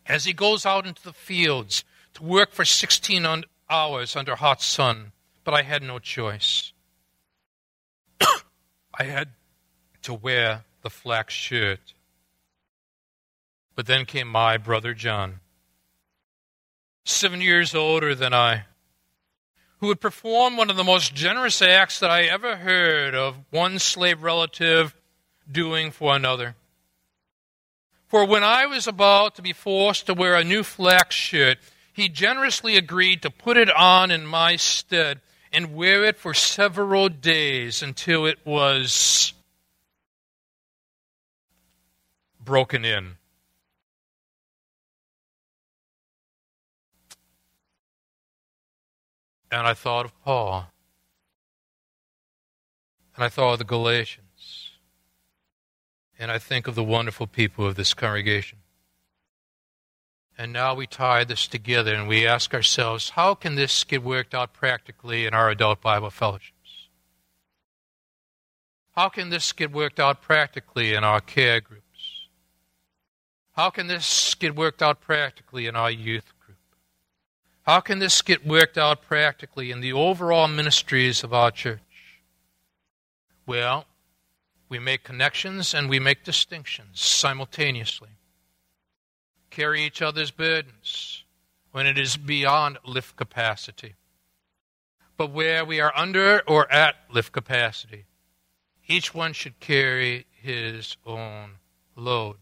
as 0.07 0.25
he 0.25 0.33
goes 0.33 0.65
out 0.65 0.87
into 0.87 1.03
the 1.03 1.13
fields 1.13 1.85
to 2.15 2.23
work 2.23 2.53
for 2.53 2.65
16 2.65 3.45
hours 3.69 4.17
under 4.17 4.37
hot 4.37 4.63
sun 4.63 5.13
but 5.47 5.55
I 5.55 5.63
had 5.63 5.85
no 5.85 6.01
choice. 6.01 6.73
I 8.21 9.05
had 9.05 9.29
to 10.03 10.13
wear 10.13 10.65
the 10.83 10.91
flax 10.91 11.33
shirt. 11.33 11.95
But 13.77 13.87
then 13.87 14.07
came 14.07 14.27
my 14.27 14.57
brother 14.57 14.93
John, 14.93 15.39
seven 17.05 17.41
years 17.41 17.77
older 17.77 18.13
than 18.13 18.35
I, 18.35 18.65
who 19.79 19.87
would 19.87 20.01
perform 20.01 20.57
one 20.57 20.69
of 20.69 20.77
the 20.77 20.83
most 20.83 21.15
generous 21.15 21.63
acts 21.63 22.01
that 22.01 22.11
I 22.11 22.25
ever 22.25 22.57
heard 22.57 23.15
of 23.15 23.37
one 23.51 23.79
slave 23.79 24.25
relative 24.25 24.97
doing 25.49 25.93
for 25.93 26.17
another. 26.17 26.57
For 28.09 28.25
when 28.25 28.43
I 28.43 28.67
was 28.67 28.89
about 28.89 29.37
to 29.37 29.43
be 29.43 29.53
forced 29.53 30.07
to 30.07 30.15
wear 30.15 30.35
a 30.35 30.43
new 30.43 30.65
flax 30.65 31.15
shirt, 31.15 31.59
he 31.93 32.09
generously 32.09 32.77
agreed 32.77 33.23
to 33.23 33.31
put 33.31 33.57
it 33.57 33.71
on 33.71 34.11
in 34.11 34.27
my 34.27 34.57
stead 34.57 35.21
and 35.57 35.75
wear 35.75 36.05
it 36.05 36.19
for 36.19 36.35
several 36.35 37.09
days 37.09 37.83
until 37.83 38.27
it 38.27 38.39
was 38.45 39.33
broken 42.39 42.85
in. 42.85 43.13
And 49.51 49.67
I 49.67 49.73
thought 49.73 50.05
of 50.05 50.13
Paul. 50.23 50.67
And 53.15 53.25
I 53.25 53.31
thought 53.31 53.55
of 53.55 53.59
the 53.59 53.65
Galatians. 53.65 54.73
And 56.19 56.31
I 56.31 56.39
think 56.39 56.69
of 56.69 56.75
the 56.75 56.85
wonderful 56.85 57.27
people 57.27 57.67
of 57.67 57.77
this 57.77 57.95
congregation. 57.95 58.59
And 60.39 60.53
now 60.53 60.75
we 60.75 60.87
tie 60.87 61.25
this 61.25 61.47
together 61.47 61.95
and 61.95 62.07
we 62.07 62.27
ask 62.27 62.53
ourselves, 62.53 63.11
how 63.11 63.35
can 63.35 63.55
this 63.55 63.85
get 63.85 64.03
worked 64.03 64.35
out 64.35 64.53
practically 64.53 65.25
in 65.25 65.33
our 65.33 65.49
adult 65.49 65.81
Bible 65.81 66.11
fellowships? 66.11 66.53
How 68.95 69.09
can 69.09 69.31
this 69.31 69.53
get 69.53 69.73
worked 69.73 69.99
out 69.99 70.21
practically 70.21 70.95
in 70.95 71.05
our 71.05 71.21
care 71.21 71.61
groups? 71.61 71.83
How 73.53 73.71
can 73.71 73.87
this 73.87 74.35
get 74.35 74.55
worked 74.55 74.83
out 74.83 75.01
practically 75.01 75.67
in 75.67 75.75
our 75.75 75.91
youth 75.91 76.33
group? 76.45 76.59
How 77.63 77.81
can 77.81 77.99
this 77.99 78.21
get 78.21 78.47
worked 78.47 78.77
out 78.77 79.03
practically 79.03 79.71
in 79.71 79.81
the 79.81 79.95
overall 79.95 80.49
ministries 80.49 81.25
of 81.25 81.33
our 81.33 81.51
church? 81.51 81.81
Well, 83.47 83.87
we 84.69 84.79
make 84.79 85.03
connections 85.05 85.73
and 85.73 85.89
we 85.89 85.99
make 85.99 86.25
distinctions 86.25 87.01
simultaneously 87.01 88.16
carry 89.57 89.83
each 89.85 90.03
other's 90.03 90.31
burdens 90.31 91.25
when 91.73 91.87
it 91.87 91.97
is 91.97 92.19
beyond 92.19 92.77
lift 92.85 93.17
capacity. 93.17 93.95
But 95.17 95.33
where 95.33 95.65
we 95.65 95.81
are 95.81 95.93
under 95.97 96.43
or 96.47 96.71
at 96.71 96.97
lift 97.11 97.33
capacity, 97.33 98.05
each 98.87 99.15
one 99.15 99.33
should 99.33 99.59
carry 99.59 100.27
his 100.31 100.99
own 101.07 101.53
load. 101.97 102.37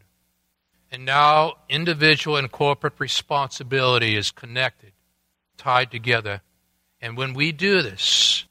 And 0.91 1.05
now 1.05 1.55
individual 1.69 2.37
and 2.37 2.51
corporate 2.51 2.99
responsibility 2.99 4.17
is 4.17 4.33
connected, 4.33 4.93
tied 5.57 5.93
together. 5.93 6.41
And 7.01 7.17
when 7.17 7.33
we 7.33 7.53
do 7.53 7.81
this, 7.81 8.45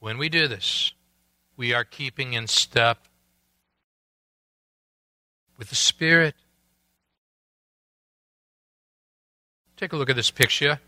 when 0.00 0.18
we 0.18 0.28
do 0.28 0.48
this, 0.48 0.94
we 1.56 1.72
are 1.72 1.84
keeping 1.84 2.32
in 2.32 2.48
step 2.48 3.06
with 5.56 5.68
the 5.68 5.76
Spirit 5.76 6.34
Take 9.80 9.94
a 9.94 9.96
look 9.96 10.10
at 10.10 10.16
this 10.16 10.30
picture. 10.30 10.78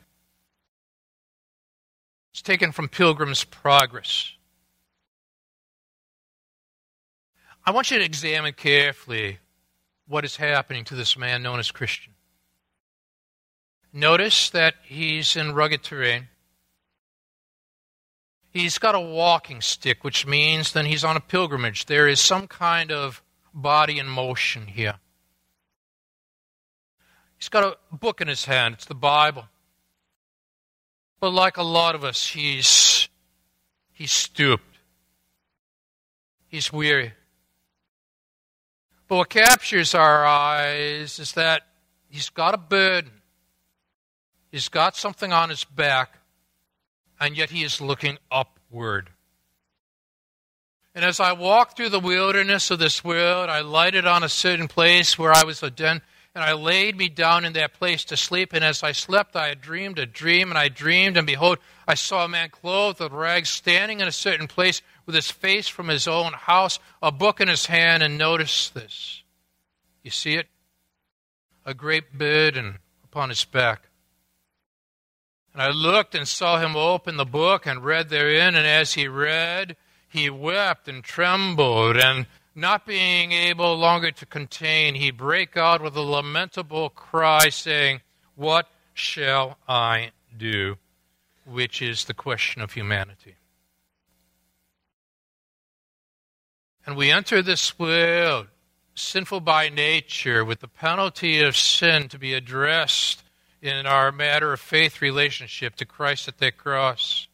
It's 2.31 2.43
taken 2.43 2.73
from 2.73 2.91
Pilgrim's 2.91 3.43
Progress. 3.43 4.33
I 7.65 7.71
want 7.71 7.91
you 7.91 7.97
to 7.97 8.05
examine 8.05 8.53
carefully 8.53 9.39
what 10.07 10.27
is 10.27 10.37
happening 10.37 10.85
to 10.85 10.95
this 10.95 11.17
man 11.17 11.43
known 11.43 11.59
as 11.59 11.71
Christian. 11.71 12.13
Notice 13.95 14.51
that 14.51 14.75
he's 14.83 15.37
in 15.37 15.55
rugged 15.55 15.83
terrain. 15.83 16.29
He's 18.51 18.77
got 18.77 18.95
a 18.95 19.01
walking 19.01 19.63
stick, 19.63 20.05
which 20.05 20.27
means 20.27 20.75
then 20.75 20.85
he's 20.85 21.03
on 21.03 21.17
a 21.17 21.21
pilgrimage. 21.21 21.87
There 21.87 22.09
is 22.09 22.21
some 22.21 22.47
kind 22.47 22.93
of 22.93 23.23
body 23.55 23.99
in 23.99 24.07
motion 24.07 24.67
here. 24.67 24.97
He's 27.43 27.49
got 27.49 27.77
a 27.93 27.97
book 27.97 28.21
in 28.21 28.29
his 28.29 28.45
hand, 28.45 28.75
it's 28.75 28.85
the 28.85 28.95
Bible. 28.95 29.49
But 31.19 31.31
like 31.31 31.57
a 31.57 31.65
lot 31.65 31.97
of 31.97 32.05
us, 32.05 32.25
he's 32.25 33.09
he's 33.91 34.13
stooped. 34.13 34.79
He's 36.47 36.73
weary. 36.73 37.15
But 39.09 39.17
what 39.17 39.29
captures 39.29 39.93
our 39.93 40.25
eyes 40.25 41.19
is 41.19 41.33
that 41.33 41.63
he's 42.09 42.31
got 42.31 42.55
a 42.55 42.59
burden. 42.59 43.11
He's 44.53 44.69
got 44.69 44.95
something 44.95 45.33
on 45.33 45.49
his 45.49 45.65
back, 45.65 46.21
and 47.19 47.37
yet 47.37 47.51
he 47.51 47.65
is 47.65 47.81
looking 47.81 48.19
upward. 48.31 49.11
And 50.95 51.05
as 51.05 51.19
I 51.19 51.33
walked 51.33 51.77
through 51.77 51.89
the 51.89 51.99
wilderness 51.99 52.71
of 52.71 52.79
this 52.79 53.03
world, 53.03 53.51
I 53.51 53.63
lighted 53.63 54.07
on 54.07 54.23
a 54.23 54.29
certain 54.29 54.69
place 54.69 55.19
where 55.19 55.33
I 55.33 55.43
was 55.43 55.61
a 55.65 55.71
den 55.71 56.03
and 56.35 56.43
I 56.43 56.55
laid 56.55 56.97
me 56.97 57.09
down 57.09 57.45
in 57.45 57.53
that 57.55 57.75
place 57.75 58.05
to 58.05 58.17
sleep. 58.17 58.53
And 58.53 58.65
as 58.65 58.83
I 58.83 58.93
slept, 58.93 59.37
I 59.37 59.53
dreamed 59.55 59.99
a 59.99 60.07
dream, 60.07 60.51
and 60.51 60.59
I 60.59 60.69
dreamed, 60.69 61.17
and 61.17 61.27
behold, 61.27 61.59
I 61.87 61.95
saw 61.95 62.25
a 62.25 62.29
man 62.29 62.49
clothed 62.49 63.01
with 63.01 63.13
rags 63.13 63.51
standing 63.51 64.01
in 64.01 64.09
a 64.09 64.13
certain 64.13 64.47
place 64.47 64.81
with 65.05 65.15
his 65.15 65.31
face 65.31 65.69
from 65.69 65.89
his 65.89 66.09
own 66.09 66.33
house, 66.33 66.79
a 67.03 67.13
book 67.13 67.41
in 67.41 67.49
his 67.49 67.67
hand. 67.67 68.03
And 68.03 68.17
notice 68.17 68.71
this. 68.71 69.23
You 70.03 70.11
see 70.11 70.35
it? 70.35 70.49
A 71.67 71.75
great 71.75 72.17
burden 72.17 72.79
upon 73.05 73.29
his 73.29 73.45
back. 73.45 73.89
And 75.53 75.61
I 75.61 75.69
looked 75.69 76.15
and 76.15 76.27
saw 76.27 76.59
him 76.59 76.77
open 76.77 77.19
the 77.19 77.27
book 77.27 77.67
and 77.67 77.85
read 77.85 78.09
therein, 78.09 78.55
and 78.55 78.67
as 78.67 78.95
he 78.95 79.07
read, 79.07 79.77
he 80.09 80.31
wept 80.31 80.89
and 80.89 81.05
trembled, 81.05 81.97
and 81.97 82.27
not 82.55 82.87
being 82.87 83.33
able 83.33 83.77
longer 83.77 84.11
to 84.11 84.27
contain, 84.27 84.95
he 84.95 85.11
brake 85.11 85.57
out 85.57 85.83
with 85.83 85.97
a 85.97 86.03
lamentable 86.03 86.91
cry, 86.91 87.49
saying, 87.49 88.01
What 88.35 88.69
shall 88.95 89.59
I 89.69 90.13
do? 90.37 90.77
Which 91.47 91.83
is 91.83 92.05
the 92.05 92.15
question 92.15 92.63
of 92.63 92.73
humanity. 92.73 93.37
And 96.87 96.97
we 96.97 97.11
enter 97.11 97.43
this 97.43 97.79
world 97.79 98.49
sinful 98.95 99.41
by 99.41 99.69
nature, 99.69 100.45
with 100.45 100.61
the 100.61 100.69
penalty 100.69 101.41
of 101.43 101.57
sin 101.57 102.09
to 102.09 102.19
be 102.19 102.35
addressed 102.35 103.23
in 103.61 103.87
our 103.87 104.13
matter 104.13 104.53
of 104.53 104.61
faith 104.61 105.01
relationship 105.01 105.77
to 105.77 105.87
Christ 105.87 106.29
at 106.29 106.39
the 106.39 106.51
cross, 106.51 107.29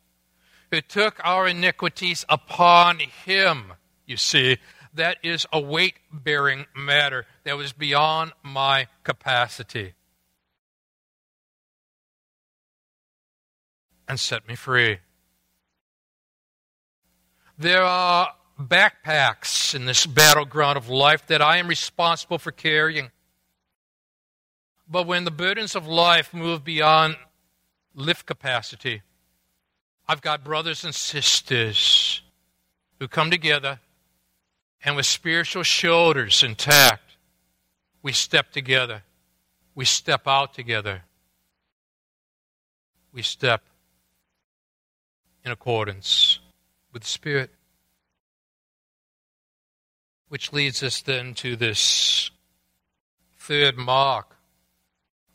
who 0.71 0.81
took 0.81 1.21
our 1.25 1.49
iniquities 1.49 2.25
upon 2.29 2.99
him, 2.99 3.73
you 4.07 4.17
see, 4.17 4.59
that 4.95 5.19
is 5.23 5.47
a 5.53 5.61
weight 5.61 5.95
bearing 6.13 6.67
matter 6.75 7.27
that 7.45 7.57
was 7.57 7.73
beyond 7.73 8.33
my 8.43 8.87
capacity. 9.05 9.95
And 14.07 14.19
set 14.19 14.49
me 14.49 14.55
free. 14.55 14.99
There 17.59 17.83
are 17.83 18.33
backpacks 18.59 19.75
in 19.75 19.85
this 19.85 20.07
battleground 20.07 20.77
of 20.77 20.89
life 20.89 21.27
that 21.27 21.43
I 21.43 21.59
am 21.59 21.69
responsible 21.69 22.39
for 22.39 22.53
carrying. 22.53 23.11
But 24.89 25.07
when 25.07 25.25
the 25.25 25.31
burdens 25.31 25.77
of 25.77 25.87
life 25.87 26.33
move 26.33 26.65
beyond 26.65 27.17
lift 27.95 28.27
capacity, 28.27 29.03
I've 30.09 30.23
got 30.23 30.43
brothers 30.43 30.85
and 30.85 30.95
sisters 30.95 32.23
who 32.99 33.09
come 33.09 33.31
together 33.31 33.81
and 34.85 34.97
with 34.97 35.07
spiritual 35.07 35.63
shoulders 35.63 36.43
intact, 36.43 37.17
we 38.03 38.13
step 38.13 38.53
together. 38.53 39.03
We 39.75 39.85
step 39.85 40.27
out 40.27 40.55
together. 40.55 41.03
We 43.13 43.23
step 43.23 43.63
in 45.45 45.53
accordance 45.53 46.39
with 46.93 47.03
the 47.03 47.09
Spirit. 47.09 47.51
Which 50.29 50.53
leads 50.53 50.83
us 50.83 51.01
then 51.01 51.35
to 51.35 51.57
this 51.57 52.31
third 53.39 53.77
mark 53.77 54.37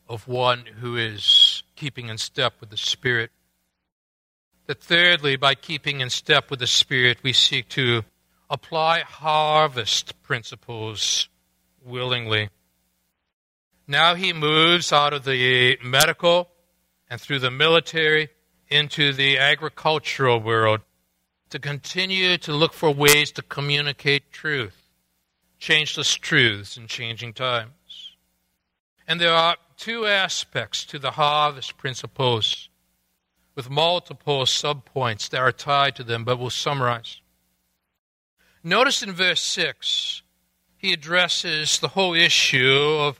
of 0.08 0.28
one 0.28 0.66
who 0.80 0.96
is 0.96 1.64
keeping 1.76 2.10
in 2.10 2.18
step 2.18 2.54
with 2.60 2.70
the 2.70 2.78
Spirit. 2.78 3.32
That 4.68 4.82
thirdly, 4.82 5.36
by 5.36 5.56
keeping 5.56 6.00
in 6.00 6.10
step 6.10 6.50
with 6.50 6.60
the 6.60 6.68
Spirit, 6.68 7.18
we 7.24 7.34
seek 7.34 7.68
to 7.70 8.04
apply 8.50 9.02
harvest 9.02 10.22
principles 10.22 11.30
willingly. 11.84 12.50
Now 13.88 14.16
he 14.16 14.34
moves 14.34 14.94
out 14.94 15.14
of 15.14 15.26
the 15.26 15.78
medical 15.84 16.50
and 17.10 17.20
through 17.20 17.40
the 17.40 17.52
military 17.52 18.30
into 18.70 19.14
the 19.14 19.38
agricultural 19.38 20.40
world 20.40 20.82
to 21.50 21.60
continue 21.60 22.38
to 22.40 22.54
look 22.54 22.74
for 22.74 22.92
ways 22.92 23.32
to 23.34 23.42
communicate 23.44 24.32
truth, 24.32 24.90
changeless 25.60 26.16
truths 26.16 26.78
in 26.78 26.88
changing 26.88 27.34
times. 27.34 28.16
And 29.08 29.20
there 29.20 29.34
are 29.34 29.58
two 29.78 30.06
aspects 30.06 30.86
to 30.86 30.98
the 30.98 31.12
harvest 31.12 31.78
principles 31.78 32.70
with 33.54 33.70
multiple 33.70 34.46
subpoints 34.46 35.30
that 35.30 35.40
are 35.40 35.52
tied 35.52 35.96
to 35.98 36.04
them, 36.04 36.24
but 36.24 36.40
we'll 36.40 36.50
summarize. 36.50 37.22
Notice 38.64 39.04
in 39.04 39.12
verse 39.12 39.42
6, 39.42 40.22
he 40.78 40.94
addresses 40.94 41.80
the 41.80 41.90
whole 41.90 42.14
issue 42.14 42.98
of 43.00 43.20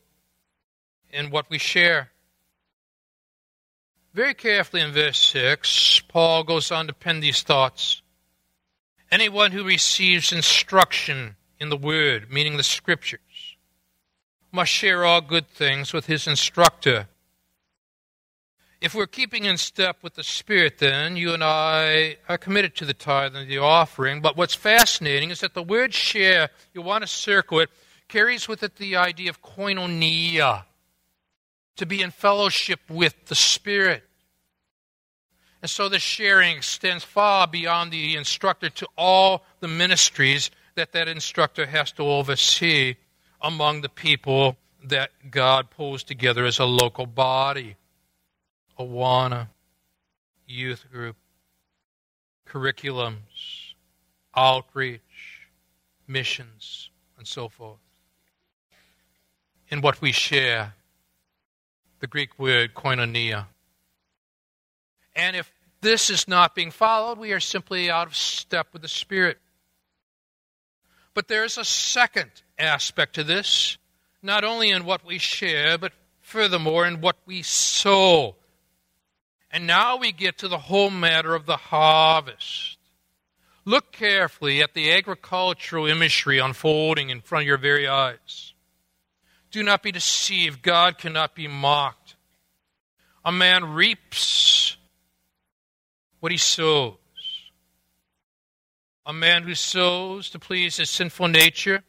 in 1.12 1.32
what 1.32 1.50
we 1.50 1.58
share. 1.58 2.12
Very 4.14 4.34
carefully 4.34 4.82
in 4.82 4.94
verse 4.94 5.20
6, 5.20 6.02
Paul 6.08 6.44
goes 6.44 6.72
on 6.72 6.88
to 6.88 6.94
pen 6.94 7.20
these 7.20 7.42
thoughts. 7.42 8.02
Anyone 9.12 9.52
who 9.52 9.66
receives 9.66 10.32
instruction 10.32 11.36
in 11.60 11.70
the 11.70 11.78
Word, 11.78 12.32
meaning 12.32 12.58
the 12.58 12.64
Scriptures, 12.64 13.20
must 14.52 14.72
share 14.72 15.04
all 15.04 15.20
good 15.20 15.48
things 15.48 15.92
with 15.92 16.06
his 16.06 16.26
instructor. 16.26 17.08
If 18.84 18.94
we're 18.94 19.08
keeping 19.08 19.46
in 19.46 19.58
step 19.58 20.04
with 20.04 20.16
the 20.16 20.26
Spirit, 20.26 20.80
then 20.80 21.16
you 21.16 21.34
and 21.34 21.42
I 21.42 22.18
are 22.28 22.38
committed 22.38 22.76
to 22.76 22.86
the 22.86 22.94
tithe 22.94 23.34
and 23.34 23.50
the 23.50 23.60
offering. 23.60 24.20
But 24.20 24.36
what's 24.36 24.56
fascinating 24.56 25.30
is 25.30 25.40
that 25.40 25.54
the 25.54 25.64
word 25.64 25.94
share, 25.94 26.50
you 26.74 26.82
want 26.82 27.02
to 27.02 27.08
circle 27.08 27.62
it, 27.62 27.70
carries 28.10 28.50
with 28.50 28.62
it 28.62 28.76
the 28.76 28.98
idea 28.98 29.30
of 29.30 29.42
koinonia, 29.42 30.66
to 31.78 31.86
be 31.86 32.02
in 32.02 32.12
fellowship 32.12 32.82
with 32.90 33.28
the 33.28 33.36
Spirit. 33.36 34.04
And 35.62 35.72
so 35.72 35.88
the 35.88 35.98
sharing 35.98 36.58
extends 36.58 37.06
far 37.06 37.48
beyond 37.48 37.90
the 37.90 38.18
instructor 38.18 38.70
to 38.70 38.88
all 38.98 39.46
the 39.62 39.70
ministries 39.70 40.52
that 40.76 40.92
that 40.92 41.08
instructor 41.08 41.66
has 41.68 41.94
to 41.94 42.04
oversee 42.04 42.96
among 43.42 43.80
the 43.80 43.88
people 43.88 44.58
that 44.84 45.12
God 45.32 45.70
pulls 45.70 46.04
together 46.04 46.44
as 46.44 46.60
a 46.60 46.66
local 46.66 47.06
body. 47.06 47.78
Awana, 48.80 49.50
youth 50.48 50.86
group, 50.92 51.16
curriculums, 52.48 53.74
outreach, 54.36 55.48
missions, 56.08 56.90
and 57.18 57.28
so 57.28 57.48
forth. 57.48 57.80
In 59.70 59.82
what 59.82 60.02
we 60.02 60.12
share, 60.12 60.74
the 62.00 62.08
Greek 62.08 62.38
word 62.38 62.74
koinonia. 62.74 63.46
And 65.16 65.36
if 65.36 65.52
this 65.82 66.10
is 66.10 66.28
not 66.28 66.56
being 66.56 66.72
followed, 66.72 67.18
we 67.18 67.34
are 67.34 67.40
simply 67.40 67.90
out 67.90 68.08
of 68.08 68.16
step 68.16 68.68
with 68.74 68.82
the 68.82 68.88
Spirit. 68.88 69.40
But 71.14 71.28
there's 71.28 71.58
a 71.58 71.66
second 71.66 72.32
aspect 72.58 73.16
to 73.16 73.24
this, 73.24 73.78
not 74.22 74.44
only 74.44 74.72
in 74.72 74.86
what 74.86 75.06
we 75.06 75.18
share, 75.18 75.78
but 75.78 75.94
furthermore 76.22 76.88
in 76.88 77.02
what 77.02 77.18
we 77.26 77.42
sow 77.42 78.36
and 79.54 79.68
now 79.68 79.98
we 79.98 80.12
get 80.12 80.40
to 80.40 80.48
the 80.48 80.58
whole 80.58 80.90
matter 80.90 81.36
of 81.36 81.46
the 81.46 81.58
harvest. 81.58 82.80
Look 83.66 83.92
carefully 83.92 84.64
at 84.64 84.74
the 84.74 84.92
agricultural 84.92 85.86
imagery 85.86 86.40
unfolding 86.40 87.12
in 87.12 87.22
front 87.22 87.44
of 87.44 87.48
your 87.48 87.60
very 87.60 87.88
eyes. 87.88 88.54
Do 89.52 89.62
not 89.62 89.84
be 89.84 89.92
deceived. 89.92 90.64
God 90.64 90.98
cannot 90.98 91.36
be 91.36 91.48
mocked. 91.48 92.16
A 93.24 93.32
man 93.32 93.76
reaps 93.76 94.76
what 96.20 96.32
he 96.32 96.38
sows. 96.40 96.98
A 99.06 99.14
man 99.14 99.44
who 99.44 99.54
sows 99.54 100.32
to 100.32 100.40
please 100.40 100.78
his 100.78 100.90
sinful 100.90 101.28
nature, 101.28 101.84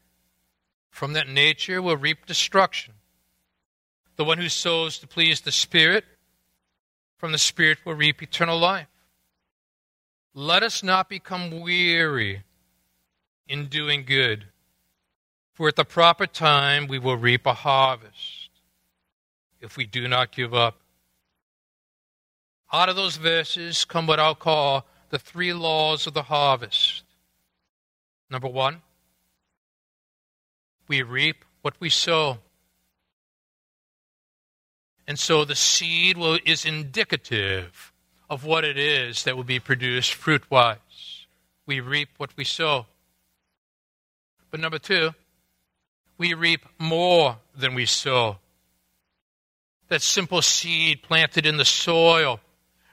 from 0.91 1.15
that 1.15 1.29
nature 1.29 1.81
will 1.81 1.97
reap 1.97 2.27
destruction. 2.27 2.93
The 4.17 4.25
one 4.25 4.39
who 4.39 4.51
sows 4.51 4.99
to 4.99 5.07
please 5.07 5.41
the 5.41 5.51
Spirit 5.51 6.05
from 7.25 7.33
the 7.33 7.39
Spirit 7.39 7.79
will 7.87 7.95
reap 7.95 8.23
eternal 8.23 8.59
life. 8.59 8.87
Let 10.35 10.63
us 10.63 10.83
not 10.83 11.09
become 11.09 11.63
weary 11.63 12.43
in 13.49 13.69
doing 13.69 14.05
good, 14.05 14.49
for 15.55 15.69
at 15.69 15.77
the 15.77 15.87
proper 15.87 16.27
time 16.27 16.87
we 16.87 16.99
will 16.99 17.17
reap 17.17 17.47
a 17.47 17.55
harvest 17.55 18.51
if 19.59 19.79
we 19.79 19.87
do 19.87 20.07
not 20.07 20.33
give 20.33 20.53
up. 20.53 20.83
Out 22.71 22.91
of 22.91 22.97
those 22.97 23.17
verses 23.17 23.87
come 23.87 24.07
what 24.07 24.21
I'll 24.21 24.35
call 24.35 24.87
the 25.09 25.19
three 25.19 25.55
laws 25.55 26.07
of 26.07 26.13
the 26.13 26.25
harvest. 26.25 27.05
Number 28.29 28.49
one, 28.49 28.83
we 30.89 31.01
reap 31.01 31.43
what 31.63 31.81
we 31.81 31.89
sow. 31.89 32.41
And 35.07 35.19
so 35.19 35.45
the 35.45 35.55
seed 35.55 36.17
will, 36.17 36.39
is 36.45 36.65
indicative 36.65 37.93
of 38.31 38.45
what 38.45 38.65
it 38.65 38.79
is 38.79 39.25
that 39.25 39.37
will 39.37 39.45
be 39.45 39.61
produced 39.61 40.15
fruit 40.15 40.43
wise. 40.51 41.27
We 41.67 41.81
reap 41.81 42.09
what 42.17 42.31
we 42.37 42.45
sow. 42.45 42.87
But 44.51 44.61
number 44.61 44.79
two, 44.79 45.15
we 46.17 46.33
reap 46.35 46.65
more 46.79 47.39
than 47.57 47.75
we 47.75 47.87
sow. 47.87 48.39
That 49.89 50.01
simple 50.01 50.43
seed 50.43 51.03
planted 51.03 51.45
in 51.45 51.57
the 51.59 51.65
soil, 51.65 52.41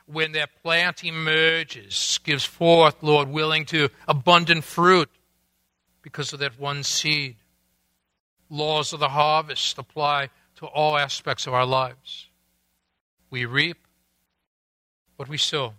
when 0.06 0.34
that 0.34 0.50
plant 0.62 1.04
emerges, 1.04 2.20
gives 2.24 2.44
forth, 2.44 3.02
Lord 3.02 3.30
willing, 3.30 3.66
to 3.68 3.90
abundant 4.08 4.64
fruit 4.64 5.10
because 6.02 6.34
of 6.34 6.40
that 6.40 6.60
one 6.60 6.84
seed. 6.84 7.38
Laws 8.50 8.92
of 8.92 9.00
the 9.00 9.10
harvest 9.10 9.78
apply 9.78 10.30
to 10.62 10.68
all 10.68 10.96
aspects 10.96 11.48
of 11.48 11.56
our 11.56 11.66
lives. 11.66 12.30
We 13.32 13.46
reap 13.46 13.78
what 15.16 15.28
we 15.28 15.38
sow. 15.38 15.74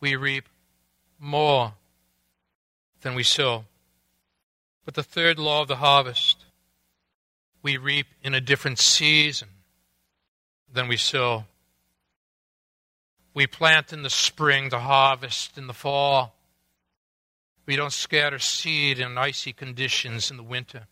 We 0.00 0.16
reap 0.16 0.50
more 1.18 1.72
than 3.00 3.14
we 3.14 3.22
sow. 3.22 3.64
But 4.84 4.92
the 4.92 5.02
third 5.02 5.38
law 5.38 5.62
of 5.62 5.68
the 5.68 5.76
harvest, 5.76 6.44
we 7.62 7.78
reap 7.78 8.08
in 8.22 8.34
a 8.34 8.40
different 8.40 8.78
season 8.78 9.48
than 10.70 10.86
we 10.86 10.98
sow. 10.98 11.46
We 13.32 13.46
plant 13.46 13.94
in 13.94 14.02
the 14.02 14.10
spring 14.10 14.68
to 14.68 14.78
harvest 14.78 15.56
in 15.56 15.68
the 15.68 15.72
fall. 15.72 16.34
We 17.64 17.76
don't 17.76 17.94
scatter 17.94 18.38
seed 18.38 18.98
in 18.98 19.16
icy 19.16 19.54
conditions 19.54 20.30
in 20.30 20.36
the 20.36 20.42
winter. 20.42 20.86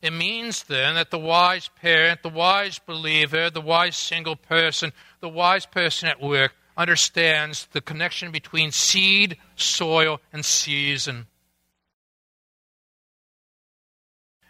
It 0.00 0.12
means 0.12 0.62
then 0.64 0.94
that 0.94 1.10
the 1.10 1.18
wise 1.18 1.68
parent, 1.80 2.22
the 2.22 2.28
wise 2.28 2.78
believer, 2.78 3.50
the 3.50 3.60
wise 3.60 3.96
single 3.96 4.36
person, 4.36 4.92
the 5.20 5.28
wise 5.28 5.66
person 5.66 6.08
at 6.08 6.20
work 6.20 6.52
understands 6.76 7.66
the 7.72 7.80
connection 7.80 8.30
between 8.30 8.70
seed, 8.70 9.36
soil, 9.56 10.20
and 10.32 10.44
season. 10.44 11.26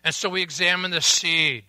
And 0.05 0.15
so 0.15 0.29
we 0.29 0.43
examine 0.43 0.91
the 0.91 1.01
seed. 1.01 1.65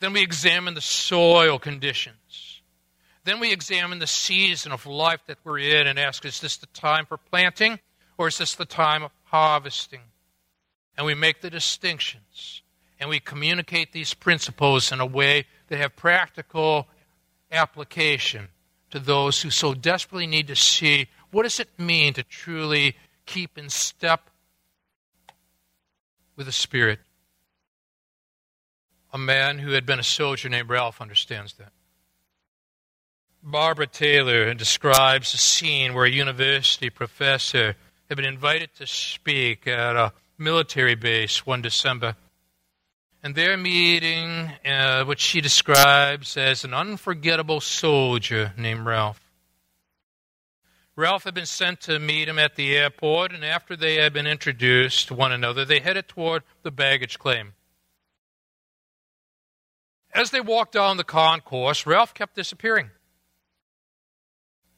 Then 0.00 0.12
we 0.12 0.22
examine 0.22 0.74
the 0.74 0.80
soil 0.82 1.58
conditions. 1.58 2.60
Then 3.24 3.40
we 3.40 3.52
examine 3.52 3.98
the 3.98 4.06
season 4.06 4.72
of 4.72 4.86
life 4.86 5.20
that 5.26 5.38
we're 5.44 5.58
in 5.58 5.86
and 5.86 5.98
ask 5.98 6.24
is 6.24 6.40
this 6.40 6.56
the 6.56 6.66
time 6.66 7.04
for 7.06 7.16
planting 7.16 7.78
or 8.16 8.28
is 8.28 8.38
this 8.38 8.54
the 8.54 8.64
time 8.64 9.02
of 9.02 9.10
harvesting? 9.24 10.00
And 10.98 11.06
we 11.06 11.14
make 11.14 11.40
the 11.40 11.48
distinctions. 11.48 12.62
And 13.00 13.08
we 13.08 13.20
communicate 13.20 13.92
these 13.92 14.12
principles 14.12 14.90
in 14.90 14.98
a 14.98 15.06
way 15.06 15.46
that 15.68 15.78
have 15.78 15.94
practical 15.94 16.88
application 17.52 18.48
to 18.90 18.98
those 18.98 19.40
who 19.40 19.50
so 19.50 19.72
desperately 19.72 20.26
need 20.26 20.48
to 20.48 20.56
see 20.56 21.06
what 21.30 21.44
does 21.44 21.60
it 21.60 21.68
mean 21.78 22.14
to 22.14 22.24
truly 22.24 22.96
keep 23.26 23.56
in 23.56 23.70
step 23.70 24.28
with 26.34 26.46
the 26.46 26.52
spirit. 26.52 26.98
A 29.12 29.18
man 29.18 29.60
who 29.60 29.72
had 29.72 29.86
been 29.86 30.00
a 30.00 30.04
soldier 30.04 30.48
named 30.48 30.68
ralph 30.68 31.00
understands 31.00 31.54
that. 31.54 31.72
Barbara 33.40 33.86
taylor 33.86 34.52
describes 34.54 35.32
a 35.32 35.38
scene 35.38 35.94
where 35.94 36.06
a 36.06 36.10
university 36.10 36.90
professor 36.90 37.76
had 38.08 38.16
been 38.16 38.24
invited 38.24 38.74
to 38.74 38.86
speak 38.86 39.68
at 39.68 39.94
a 39.94 40.12
military 40.38 40.94
base 40.94 41.44
one 41.44 41.60
December. 41.60 42.16
And 43.22 43.34
they're 43.34 43.56
meeting 43.56 44.52
uh, 44.64 45.04
what 45.04 45.18
she 45.18 45.40
describes 45.40 46.36
as 46.36 46.64
an 46.64 46.72
unforgettable 46.72 47.60
soldier 47.60 48.52
named 48.56 48.86
Ralph. 48.86 49.20
Ralph 50.94 51.24
had 51.24 51.34
been 51.34 51.46
sent 51.46 51.80
to 51.82 51.98
meet 51.98 52.28
him 52.28 52.38
at 52.38 52.56
the 52.56 52.76
airport, 52.76 53.32
and 53.32 53.44
after 53.44 53.76
they 53.76 53.96
had 53.96 54.12
been 54.12 54.26
introduced 54.26 55.08
to 55.08 55.14
one 55.14 55.32
another, 55.32 55.64
they 55.64 55.80
headed 55.80 56.08
toward 56.08 56.42
the 56.62 56.70
baggage 56.70 57.18
claim. 57.18 57.54
As 60.12 60.30
they 60.30 60.40
walked 60.40 60.72
down 60.72 60.96
the 60.96 61.04
concourse, 61.04 61.86
Ralph 61.86 62.14
kept 62.14 62.34
disappearing. 62.34 62.90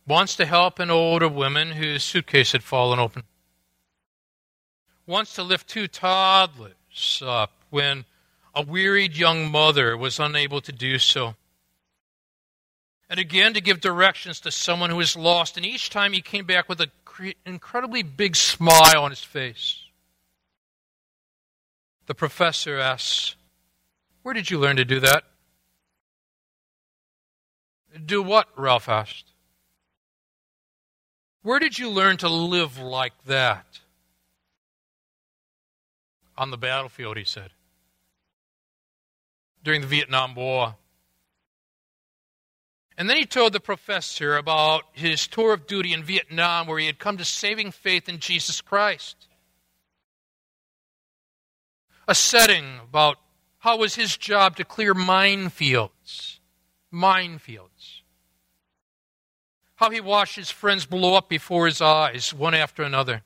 Once 0.06 0.36
to 0.36 0.44
help 0.44 0.78
an 0.78 0.90
older 0.90 1.28
woman 1.28 1.72
whose 1.72 2.02
suitcase 2.02 2.52
had 2.52 2.62
fallen 2.62 2.98
open 2.98 3.24
wants 5.10 5.34
to 5.34 5.42
lift 5.42 5.68
two 5.68 5.88
toddlers 5.88 7.22
up 7.26 7.52
when 7.68 8.04
a 8.54 8.62
wearied 8.62 9.16
young 9.16 9.50
mother 9.50 9.96
was 9.96 10.18
unable 10.20 10.60
to 10.60 10.72
do 10.72 10.98
so. 10.98 11.34
and 13.10 13.18
again 13.18 13.54
to 13.54 13.60
give 13.60 13.80
directions 13.80 14.38
to 14.40 14.52
someone 14.52 14.88
who 14.88 14.96
was 14.96 15.16
lost. 15.16 15.56
And 15.56 15.66
each 15.66 15.90
time 15.90 16.12
he 16.12 16.20
came 16.22 16.46
back 16.46 16.68
with 16.68 16.80
an 16.80 16.92
incredibly 17.44 18.04
big 18.04 18.36
smile 18.36 19.02
on 19.02 19.10
his 19.10 19.24
face. 19.24 19.82
The 22.06 22.14
professor 22.14 22.78
asks, 22.78 23.34
Where 24.22 24.32
did 24.32 24.48
you 24.48 24.60
learn 24.60 24.76
to 24.76 24.84
do 24.84 25.00
that? 25.00 25.24
Do 28.06 28.22
what? 28.22 28.48
Ralph 28.56 28.88
asked. 28.88 29.32
Where 31.42 31.58
did 31.58 31.80
you 31.80 31.90
learn 31.90 32.16
to 32.18 32.28
live 32.28 32.78
like 32.78 33.24
that? 33.24 33.79
On 36.40 36.50
the 36.50 36.56
battlefield, 36.56 37.18
he 37.18 37.24
said. 37.24 37.50
During 39.62 39.82
the 39.82 39.86
Vietnam 39.86 40.34
War. 40.34 40.76
And 42.96 43.10
then 43.10 43.18
he 43.18 43.26
told 43.26 43.52
the 43.52 43.60
professor 43.60 44.38
about 44.38 44.84
his 44.94 45.26
tour 45.26 45.52
of 45.52 45.66
duty 45.66 45.92
in 45.92 46.02
Vietnam 46.02 46.66
where 46.66 46.78
he 46.78 46.86
had 46.86 46.98
come 46.98 47.18
to 47.18 47.26
saving 47.26 47.72
faith 47.72 48.08
in 48.08 48.20
Jesus 48.20 48.62
Christ. 48.62 49.28
A 52.08 52.14
setting 52.14 52.80
about 52.82 53.18
how 53.58 53.76
was 53.76 53.96
his 53.96 54.16
job 54.16 54.56
to 54.56 54.64
clear 54.64 54.94
minefields. 54.94 56.38
Minefields. 56.90 58.00
How 59.74 59.90
he 59.90 60.00
watched 60.00 60.36
his 60.36 60.50
friends 60.50 60.86
blow 60.86 61.16
up 61.16 61.28
before 61.28 61.66
his 61.66 61.82
eyes, 61.82 62.32
one 62.32 62.54
after 62.54 62.82
another. 62.82 63.24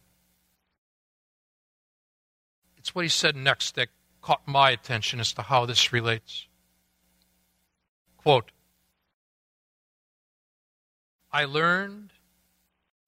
It's 2.85 2.95
what 2.95 3.07
he 3.07 3.09
said 3.09 3.35
next 3.35 3.77
that 3.77 3.89
caught 4.21 4.47
my 4.47 4.69
attention 4.69 5.19
as 5.19 5.33
to 5.33 5.43
how 5.43 5.65
this 5.65 5.91
relates. 5.91 6.47
Quote 8.19 8.51
I 11.33 11.47
learned 11.47 12.11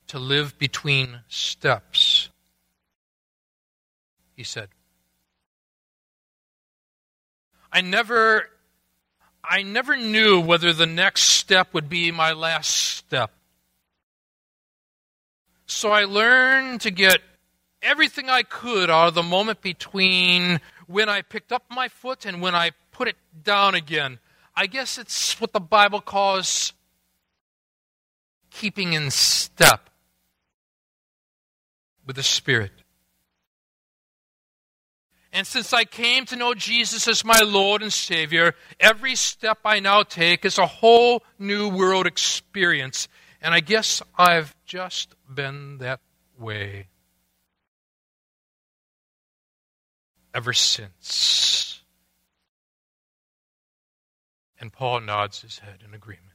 to 0.07 0.18
live 0.18 0.59
between 0.59 1.20
steps, 1.29 2.31
he 4.35 4.45
said. 4.45 4.70
I 7.70 7.83
never 7.83 8.49
I 9.45 9.62
never 9.62 9.95
knew 9.95 10.41
whether 10.41 10.72
the 10.72 10.87
next 10.87 11.24
step 11.24 11.74
would 11.74 11.91
be 11.91 12.11
my 12.12 12.33
last 12.33 12.70
step. 12.70 13.31
So 15.66 15.91
I 15.91 16.05
learned 16.05 16.81
to 16.81 16.91
get 16.91 17.20
everything 17.87 18.28
I 18.28 18.43
could 18.43 18.91
out 18.91 19.09
of 19.09 19.14
the 19.14 19.22
moment 19.22 19.62
between 19.62 20.61
when 20.89 21.09
I 21.09 21.22
picked 21.22 21.53
up 21.53 21.64
my 21.70 21.89
foot 21.89 22.26
and 22.26 22.43
when 22.43 22.55
I 22.55 22.72
put 22.91 23.09
it 23.09 23.16
down 23.45 23.74
again. 23.74 24.18
I 24.55 24.66
guess 24.66 24.99
it's 24.99 25.41
what 25.41 25.53
the 25.53 25.61
Bible 25.61 26.01
calls 26.01 26.72
keeping 28.51 28.93
in 28.93 29.11
step 29.11 29.89
with 32.05 32.16
the 32.16 32.22
Spirit. 32.22 32.72
And 35.32 35.47
since 35.47 35.72
I 35.72 35.84
came 35.84 36.24
to 36.26 36.37
know 36.37 36.55
Jesus 36.55 37.07
as 37.07 37.24
my 37.24 37.41
Lord 37.41 37.82
and 37.82 37.93
Savior, 37.93 38.55
every 38.80 39.14
step 39.14 39.59
I 39.64 39.80
now 39.80 40.03
take 40.03 40.45
is 40.45 40.59
a 40.59 40.66
whole 40.66 41.22
new 41.39 41.68
world 41.68 42.07
experience. 42.07 43.07
And 43.43 43.55
I 43.55 43.61
guess 43.61 44.03
I've 44.16 44.57
just 44.64 45.14
been 45.32 45.78
that 45.78 46.01
way 46.39 46.89
ever 50.37 50.53
since. 50.53 51.80
And 54.61 54.70
Paul 54.70 55.01
nods 55.01 55.41
his 55.41 55.61
head 55.61 55.82
in 55.87 55.95
agreement 55.95 56.26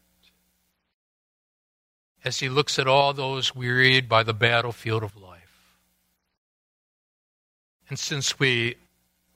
as 2.23 2.39
he 2.39 2.49
looks 2.49 2.79
at 2.79 2.87
all 2.87 3.13
those 3.13 3.55
wearied 3.55 4.09
by 4.09 4.23
the 4.23 4.33
battlefield 4.33 5.03
of 5.03 5.15
life. 5.15 5.77
And 7.89 7.97
since 7.97 8.39
we 8.39 8.75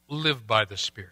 live 0.07 0.47
by 0.47 0.65
the 0.65 0.77
Spirit, 0.77 1.11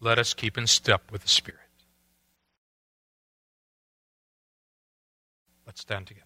let 0.00 0.18
us 0.18 0.34
keep 0.34 0.56
in 0.56 0.66
step 0.66 1.10
with 1.10 1.22
the 1.22 1.28
Spirit. 1.28 1.60
Let's 5.66 5.80
stand 5.80 6.06
together. 6.06 6.25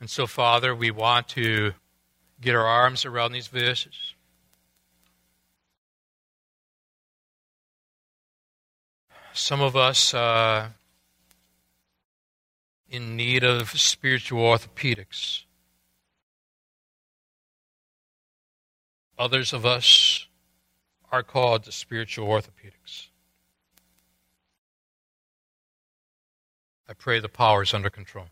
And 0.00 0.08
so, 0.08 0.26
Father, 0.26 0.74
we 0.74 0.90
want 0.90 1.28
to 1.30 1.72
get 2.40 2.54
our 2.54 2.66
arms 2.66 3.04
around 3.04 3.32
these 3.32 3.48
verses. 3.48 4.14
Some 9.32 9.60
of 9.60 9.76
us 9.76 10.14
uh, 10.14 10.68
in 12.88 13.16
need 13.16 13.44
of 13.44 13.70
spiritual 13.70 14.42
orthopedics. 14.42 15.44
Others 19.18 19.52
of 19.52 19.66
us 19.66 20.26
are 21.10 21.22
called 21.22 21.64
to 21.64 21.72
spiritual 21.72 22.28
orthopedics. 22.28 23.08
I 26.88 26.94
pray 26.94 27.20
the 27.20 27.28
power 27.28 27.62
is 27.62 27.74
under 27.74 27.90
control. 27.90 28.26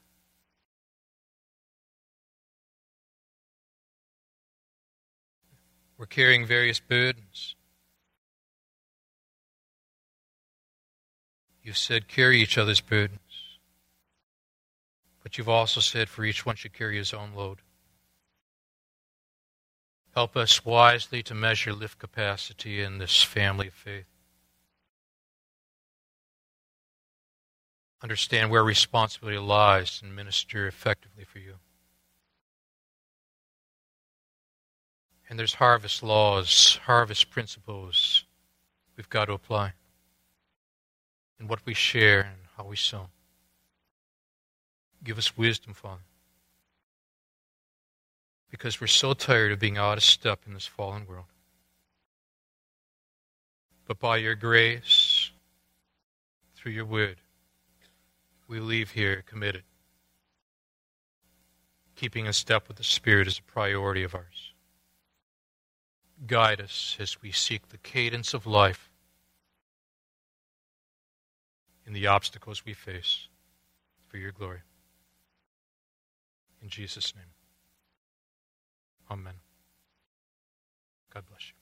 We're 5.99 6.07
carrying 6.07 6.45
various 6.45 6.79
burdens. 6.79 7.55
You've 11.63 11.79
said 11.79 12.07
carry 12.07 12.41
each 12.41 12.59
other's 12.59 12.81
burdens. 12.81 13.21
But 15.23 15.37
you've 15.39 15.49
also 15.49 15.81
said 15.81 16.09
for 16.09 16.25
each 16.25 16.47
one 16.47 16.55
should 16.55 16.73
carry 16.73 16.97
his 16.97 17.13
own 17.13 17.33
load. 17.35 17.59
Help 20.15 20.37
us 20.37 20.65
wisely 20.65 21.23
to 21.25 21.35
measure 21.35 21.73
lift 21.73 21.99
capacity 21.99 22.81
in 22.81 22.99
this 22.99 23.23
family 23.23 23.67
of 23.67 23.75
faith. 23.75 24.07
Understand 28.03 28.51
where 28.51 28.63
responsibility 28.63 29.39
lies 29.39 30.01
and 30.03 30.15
minister 30.15 30.67
effectively 30.67 31.25
for 31.25 31.39
you. 31.39 31.57
And 35.29 35.39
there's 35.39 35.55
harvest 35.55 36.03
laws, 36.03 36.79
harvest 36.85 37.31
principles 37.31 38.25
we've 38.97 39.09
got 39.09 39.27
to 39.27 39.33
apply 39.33 39.73
in 41.41 41.49
what 41.49 41.61
we 41.65 41.75
share 41.75 42.21
and 42.21 42.41
how 42.57 42.65
we 42.65 42.77
sow. 42.77 43.09
Give 45.03 45.19
us 45.19 45.37
wisdom, 45.37 45.75
Father. 45.75 46.03
Because 48.51 48.81
we're 48.81 48.87
so 48.87 49.13
tired 49.13 49.53
of 49.53 49.59
being 49.59 49.77
out 49.77 49.99
of 49.99 50.05
step 50.05 50.41
in 50.47 50.55
this 50.55 50.67
fallen 50.67 51.07
world. 51.07 51.27
But 53.87 53.99
by 54.01 54.17
your 54.17 54.35
grace, 54.35 55.31
through 56.55 56.73
your 56.73 56.85
word, 56.85 57.17
we 58.49 58.61
leave 58.61 58.91
here 58.91 59.23
committed. 59.27 59.63
Keeping 61.97 62.27
in 62.27 62.33
step 62.33 62.69
with 62.69 62.77
the 62.77 62.85
Spirit 62.85 63.27
is 63.27 63.39
a 63.39 63.43
priority 63.43 64.03
of 64.03 64.15
ours. 64.15 64.55
Guide 66.25 66.61
us 66.61 66.97
as 66.99 67.21
we 67.21 67.31
seek 67.31 67.69
the 67.69 67.79
cadence 67.79 68.33
of 68.33 68.47
life 68.47 68.91
in 71.87 71.93
the 71.93 72.07
obstacles 72.07 72.65
we 72.65 72.73
face 72.73 73.29
for 74.09 74.17
your 74.17 74.33
glory. 74.33 74.61
In 76.63 76.69
Jesus' 76.69 77.15
name. 77.15 77.25
Amen. 79.11 79.35
God 81.13 81.25
bless 81.29 81.49
you. 81.49 81.56